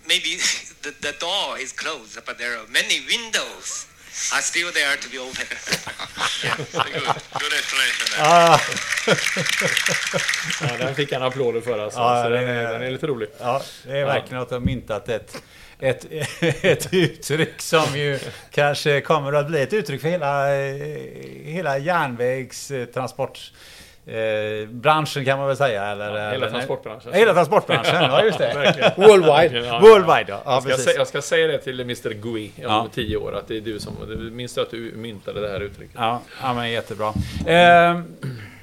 [0.08, 0.38] Maybe
[0.82, 3.86] the, the door is closed, but there are many windows
[4.34, 5.46] are still there to be open.
[6.42, 7.04] Good,
[7.42, 8.06] good explanation.
[8.18, 8.60] Ah,
[10.70, 11.98] Ja, den fick han applåder för alltså.
[12.00, 13.28] Ja, så den, är, den är lite rolig.
[13.40, 15.42] ja, det är verkligen att de myntat ett,
[15.78, 16.06] ett,
[16.40, 18.18] ett uttryck som ju
[18.50, 20.74] kanske kommer att bli ett uttryck för hela, eh,
[21.44, 23.52] hela järnvägstransport
[24.06, 25.84] eh, branschen kan man väl säga.
[25.86, 27.12] Eller, Ja, hela eller, transportbranschen.
[27.12, 28.94] Hela transportbranschen, ja just det.
[28.96, 29.66] Worldwide.
[29.66, 30.42] Ja, Worldwide, ja.
[30.44, 30.84] ja jag, ska precis.
[30.84, 32.86] säga, jag ska säga det till Mr Gui om Ja.
[32.94, 33.92] tio år, att det är du som...
[34.32, 35.94] Minns du att du myntade det här uttrycket?
[35.98, 37.12] Ja, ja men jättebra.
[37.46, 38.00] Eh,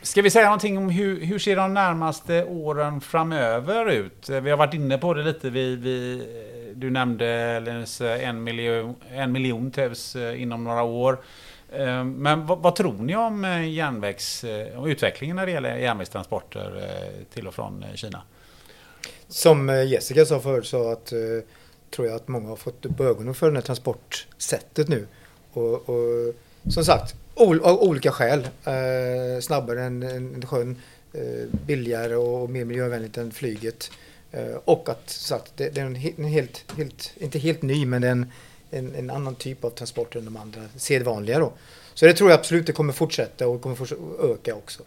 [0.02, 4.30] ska vi säga någonting om hur, hur ser de närmaste åren framöver ut?
[4.30, 5.50] Eh, Vi har varit inne på det lite.
[5.50, 6.28] Vi, vi,
[6.76, 11.18] du nämnde Linus, eh, en miljon, en miljon tävs eh, inom några år.
[11.74, 15.78] Ehm, men vad, vad tror ni om eh, järnvägs, eh, om utvecklingen när det gäller
[15.78, 18.22] järnvägstransporter eh, till och från Kina?
[19.28, 21.14] Som Jessica sa förut så att,
[21.96, 25.08] tror jag att många har fått upp ögonen för det här transportsättet nu.
[25.54, 26.34] Och, och
[26.70, 28.48] som sagt, ol, av olika skäl.
[28.64, 30.82] Eh, snabbare än, än sjön,
[31.14, 33.92] eh, billigare och mer miljövänligt än flyget.
[34.32, 37.86] Eh, och att så att det, det är en, en helt, helt, inte helt ny,
[37.86, 38.32] men det är en,
[38.74, 41.54] en, en annan typ av transporter än de andra sedvanliga då.
[41.94, 44.84] Så det tror jag absolut det kommer fortsätta och kommer fortsätta öka också.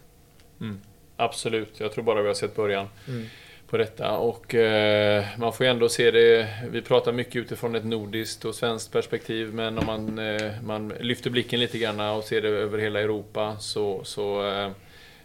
[1.17, 3.27] Absolut, jag tror bara vi har sett början Mm.
[3.69, 4.17] på detta.
[4.17, 8.55] Och eh, man får ju ändå se det, vi pratar mycket utifrån ett nordiskt och
[8.55, 12.79] svenskt perspektiv, men om man, eh, man lyfter blicken lite grann och ser det över
[12.79, 14.71] hela Europa så, så eh,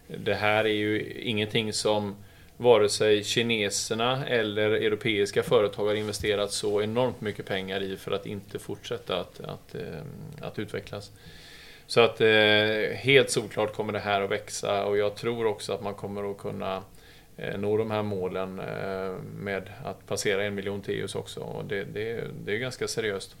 [0.06, 2.16] det här är ju ingenting som
[2.62, 8.26] vare sig kineserna eller europeiska företag har investerat så enormt mycket pengar i för att
[8.26, 10.02] inte fortsätta att, att, eh,
[10.40, 11.10] att utvecklas.
[11.86, 15.82] Så att eh, helt solklart kommer det här att växa och jag tror också att
[15.82, 16.82] man kommer att kunna
[17.36, 18.60] eh, nå de här målen
[19.38, 21.40] med att passera en miljon TIUs också.
[21.40, 23.36] Och det, det, det är ganska seriöst.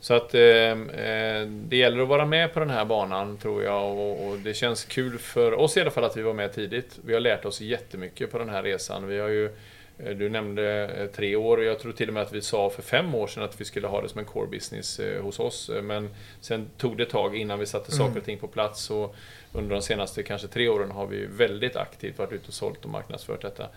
[0.00, 3.98] Så att eh, eh, det gäller att vara med på den här banan tror jag
[3.98, 6.98] och, och, det känns kul för oss i alla fall att vi var med tidigt.
[7.04, 9.08] Vi har lärt oss jättemycket på den här resan.
[9.08, 9.50] Vi har ju
[9.98, 12.70] Eh, du nämnde eh, tre år och jag tror till och med att vi sa
[12.70, 15.70] för fem år sedan att vi skulle ha det som en core business hos oss.
[15.82, 18.24] Men sen tog det ett tag innan vi satte saker och mm.
[18.24, 19.14] ting på plats och
[19.52, 22.90] under de senaste kanske tre åren har vi väldigt aktivt varit ute och sålt och
[22.90, 23.68] marknadsfört detta.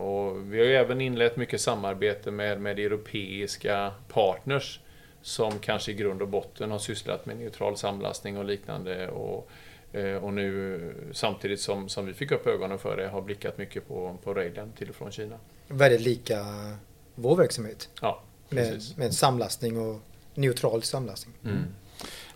[0.00, 4.80] Och vi har ju även inlett mycket samarbete med, med europeiska partners
[5.22, 9.08] som kanske i grund och botten har sysslat med neutral samlastning och liknande.
[9.08, 9.50] Och
[9.92, 13.88] Eh, och nu samtidigt som, som vi fick upp ögonen för det har blickat mycket
[13.88, 15.38] på, på railen till och från Kina.
[15.68, 16.46] Väldigt lika
[17.14, 17.88] vår verksamhet.
[18.00, 20.00] Ja, med, med samlastning och
[20.34, 21.34] neutral samlastning.
[21.44, 21.64] Mm.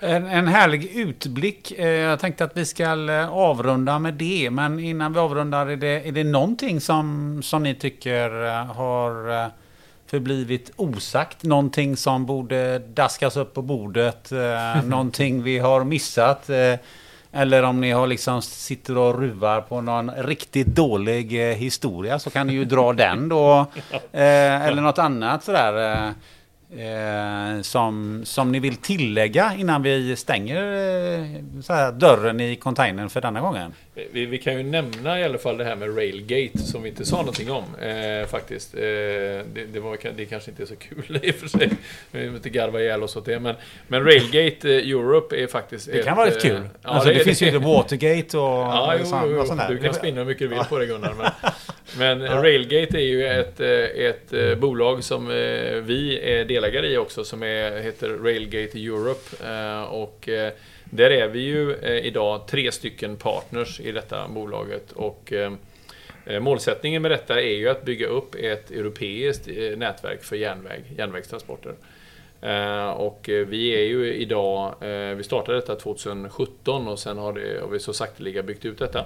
[0.01, 1.73] En, en härlig utblick.
[1.73, 4.51] Eh, jag tänkte att vi ska eh, avrunda med det.
[4.51, 8.31] Men innan vi avrundar, är det, är det någonting som, som ni tycker
[8.65, 9.51] har
[10.07, 11.43] förblivit osagt?
[11.43, 14.33] Någonting som borde daskas upp på bordet?
[14.85, 16.51] någonting vi har missat?
[17.37, 22.31] Eller om ni har liksom sitter och ruvar på någon riktigt dålig eh, historia så
[22.31, 23.67] kan ni ju dra den då.
[24.13, 26.13] Eh, eller något annat sådär.
[26.79, 27.05] Eh,
[27.55, 31.27] eh, som, som ni vill tillägga innan vi stänger eh,
[31.69, 33.75] här, dörren i containern för denna gången?
[34.13, 37.05] Vi, vi, kan ju nämna i alla fall det här med Railgate som vi inte
[37.05, 38.75] sa någonting om eh, faktiskt.
[38.75, 41.71] Eh, det, det, var, det kanske inte är så kul i och för sig.
[42.11, 43.41] Vi vill inte garva ihjäl oss åt det.
[43.41, 43.55] Men,
[43.89, 45.93] men Railgate eh, Europe är faktiskt...
[45.93, 46.69] Det kan vara rätt kul.
[46.83, 49.69] Ja, alltså, det, det, finns ju Watergate och, ja, jo, sånt, jo, sånt där.
[49.69, 51.15] Du kan spinna hur mycket du vill på det Gunnar.
[51.19, 51.31] Men,
[51.99, 52.43] men ja.
[52.43, 55.29] Railgate är ju ett, ett bolag som
[55.87, 59.37] vi är delägare i också som är, heter Railgate Europe.
[59.91, 60.29] Och
[60.95, 65.53] där är vi ju eh, idag tre stycken partners i detta bolaget och eh,
[66.27, 71.75] eh, målsättningen med detta är ju att bygga upp ett europeiskt nätverk för järnväg, järnvägstransporter.
[72.97, 74.75] Och vi är ju idag,
[75.17, 79.05] vi startade detta 2017 och sen har, det, har vi så sakteliga byggt ut detta.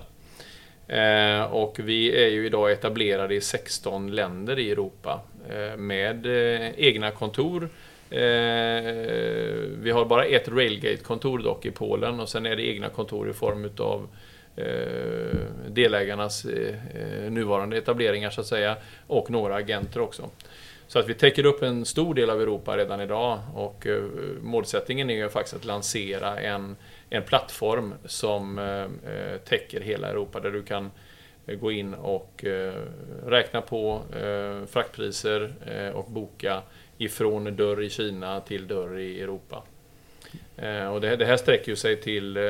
[0.88, 5.20] Eh, och vi är ju idag etablerade i 16 länder i Europa
[5.50, 7.68] eh, med eh, egna kontor
[9.80, 13.32] vi har bara ett Railgate-kontor dock i Polen och sen är det egna kontor i
[13.32, 14.08] form utav
[15.68, 16.46] delägarnas
[17.30, 18.76] nuvarande etableringar så att säga
[19.06, 20.30] och några agenter också.
[20.86, 23.86] Så att vi täcker upp en stor del av Europa redan idag och
[24.40, 26.76] målsättningen är ju faktiskt att lansera en,
[27.10, 30.90] en plattform som eh, täcker hela Europa där du kan
[31.46, 32.44] eh, gå in och
[33.26, 34.02] räkna på
[34.68, 35.54] fraktpriser
[35.94, 36.62] och boka
[36.98, 39.62] ifrån dörr i Kina till dörr i Europa.
[40.56, 42.42] Eh, och det, här sträcker sig till eh,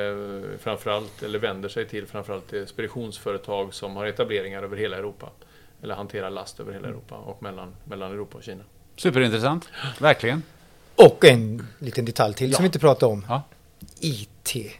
[0.59, 5.31] framförallt, eller vänder sig till framförallt speditionsföretag som har etableringar över hela Europa.
[5.83, 6.89] Eller hanterar last över hela.
[6.89, 8.65] Europa och mellan, mellan Europa och Kina.
[8.97, 10.43] Superintressant, verkligen.
[10.97, 12.57] Och en liten detalj till ja.
[12.57, 13.25] som vi inte pratade om.
[13.29, 13.43] Ja.
[14.01, 14.38] IT.
[14.57, 14.75] IT.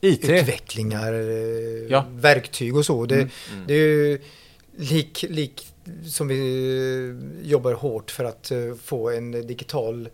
[0.00, 2.06] Utvecklingar, eh, ja.
[2.10, 3.06] verktyg och så.
[3.06, 3.30] Det, mm.
[3.66, 4.18] det är ju
[4.76, 5.66] lik, lik
[6.06, 6.38] som vi
[7.42, 10.08] eh, jobbar hårt för att eh, få en digital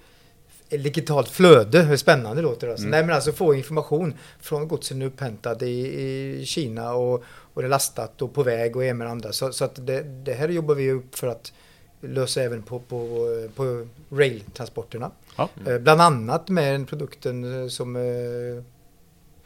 [0.68, 2.68] digitalt flöde, hur spännande det låter.
[2.68, 2.82] Alltså.
[2.82, 2.90] Mm.
[2.90, 6.00] Nej men alltså få information från godsen upphämtad i,
[6.40, 9.32] i Kina och, och det är lastat och på väg och en med andra.
[9.32, 11.52] Så, så att det, det, här jobbar vi upp för att
[12.00, 15.11] lösa även på, på, på rail-transporterna.
[15.36, 15.48] Ja.
[15.66, 15.84] Mm.
[15.84, 17.96] Bland annat med den produkten som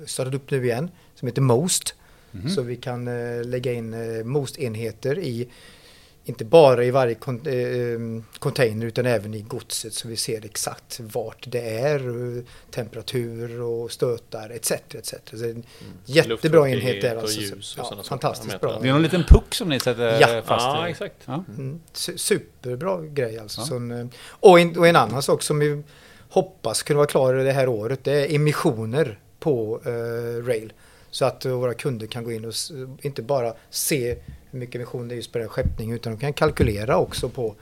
[0.06, 1.94] startat upp nu igen, som heter Most.
[2.34, 2.50] Mm.
[2.50, 3.04] Så vi kan
[3.42, 3.94] lägga in
[4.24, 5.48] Most-enheter i
[6.28, 7.98] inte bara i varje eh,
[8.38, 12.02] container utan även i godset så vi ser exakt vart det är,
[12.70, 14.70] temperatur och stötar etc.
[14.70, 15.14] etc.
[15.32, 15.64] Så en mm.
[16.04, 17.16] jättebra enhet där.
[17.16, 17.40] Alltså.
[17.76, 18.78] Ja, fantastiskt bra.
[18.82, 20.42] Det är en liten puck som ni sätter ja.
[20.46, 21.16] fast ja, exakt.
[21.24, 21.44] Ja.
[21.48, 21.80] Mm.
[21.92, 23.60] Superbra grej alltså.
[23.60, 23.66] Ja.
[23.66, 25.82] Som, eh, och, en, och en annan sak som vi
[26.28, 30.72] hoppas kunna vara klar det här året det är emissioner på eh, rail.
[31.10, 32.54] Så att våra kunder kan gå in och
[33.02, 34.16] inte bara se
[34.50, 37.54] hur mycket emission det är just på den skeppning utan de kan kalkylera också på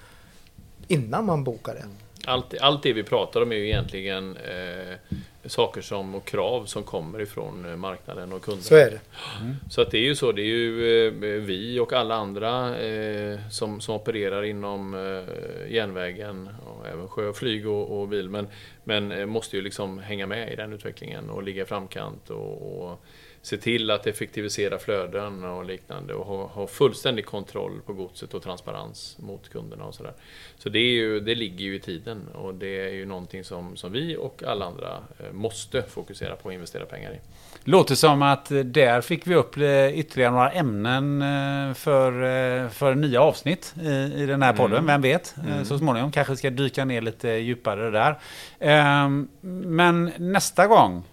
[0.88, 1.84] innan man bokar det.
[2.26, 5.16] Allt, allt det vi pratar om är ju egentligen eh,
[5.48, 8.62] saker som, och krav som kommer ifrån eh, marknaden och kunderna.
[8.62, 9.00] Så är det.
[9.40, 9.56] Mm.
[9.70, 13.38] Så att det är ju så, det är ju eh, vi och alla andra eh,
[13.50, 18.48] som, som opererar inom eh, järnvägen, och även sjö, flyg och, och bil, men,
[18.84, 22.82] men eh, måste ju liksom hänga med i den utvecklingen och ligga i framkant och,
[22.82, 23.04] och
[23.46, 28.42] se till att effektivisera flöden och liknande och ha, ha fullständig kontroll på godset och
[28.42, 30.12] transparens mot kunderna och sådär.
[30.58, 33.76] Så det, är ju, det ligger ju i tiden och det är ju någonting som,
[33.76, 37.16] som vi och alla andra eh, måste fokusera på och investera pengar i.
[37.64, 43.20] Låter som att där fick vi upp eh, ytterligare några ämnen eh, för, för nya
[43.20, 43.88] avsnitt i,
[44.22, 44.78] i den här podden.
[44.78, 44.86] Mm.
[44.86, 45.34] Vem vet?
[45.46, 45.64] Mm.
[45.64, 48.18] Så småningom kanske ska dyka ner lite djupare där.
[48.58, 51.04] Ehm, Men nästa gång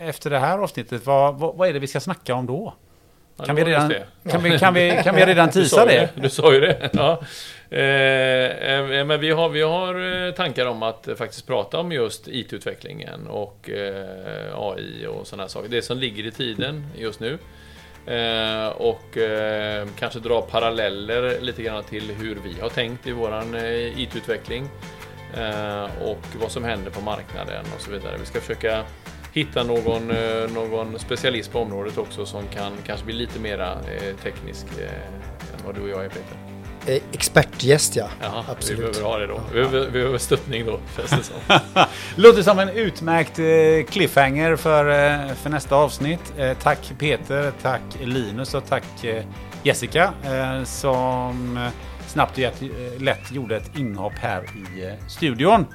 [0.00, 2.74] efter det här avsnittet, vad, vad, vad är det vi ska snacka om då?
[3.36, 3.94] Ja, Kan vi, redan,
[4.30, 6.08] kan, vi, kan, vi, kan vi redan tisa det?
[6.14, 6.90] Du sa ju det.
[6.92, 7.22] Ja.
[7.70, 11.92] Eh, eh, men vi har, vi har eh, tankar om att eh, faktiskt prata om
[11.92, 15.68] just IT-utvecklingen och eh, AI och sådana här saker.
[15.68, 17.38] Det som ligger i tiden just nu.
[18.06, 23.54] Eh, och eh, kanske dra paralleller lite grann till hur vi har tänkt i våran
[23.54, 24.68] eh, IT-utveckling.
[25.34, 28.16] Eh, och vad som händer på marknaden och så vidare.
[28.20, 28.84] Vi ska försöka
[29.32, 34.16] hitta någon, eh, någon specialist på området också som kan kanske bli lite mera eh,
[34.22, 34.66] teknisk
[35.56, 36.36] än vad du och jag är Peter.
[37.12, 38.80] Expertgäst ja, Jaha, vi absolut.
[38.80, 39.40] behöver ha det då.
[39.52, 41.84] Vi behöver, vi behöver stöttning då, känns det som.
[42.16, 43.36] Låter som en utmärkt
[43.90, 44.84] cliffhanger för,
[45.34, 46.32] för nästa avsnitt.
[46.62, 48.84] Tack Peter, tack Linus och tack
[49.62, 50.12] Jessica
[50.64, 51.58] som
[52.18, 54.42] snabbt och lätt gjorde ett inhopp här
[54.76, 55.66] i eh, studion.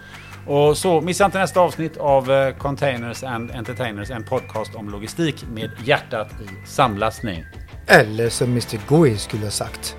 [0.48, 5.46] Och så missa inte nästa avsnitt av eh, Containers and Entertainers, en podcast om logistik
[5.54, 7.46] med hjärtat i samlastning.
[7.88, 8.80] Eller som Mr.
[8.88, 9.96] Gui skulle ha sagt.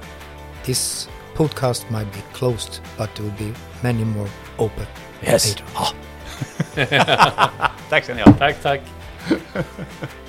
[0.65, 4.87] This podcast might be closed but there will be many more open
[5.23, 5.49] Yes.
[5.49, 5.67] later.
[5.75, 5.89] Ah.
[7.91, 8.33] Tack ska ni ha.
[8.33, 8.81] Tack, tack.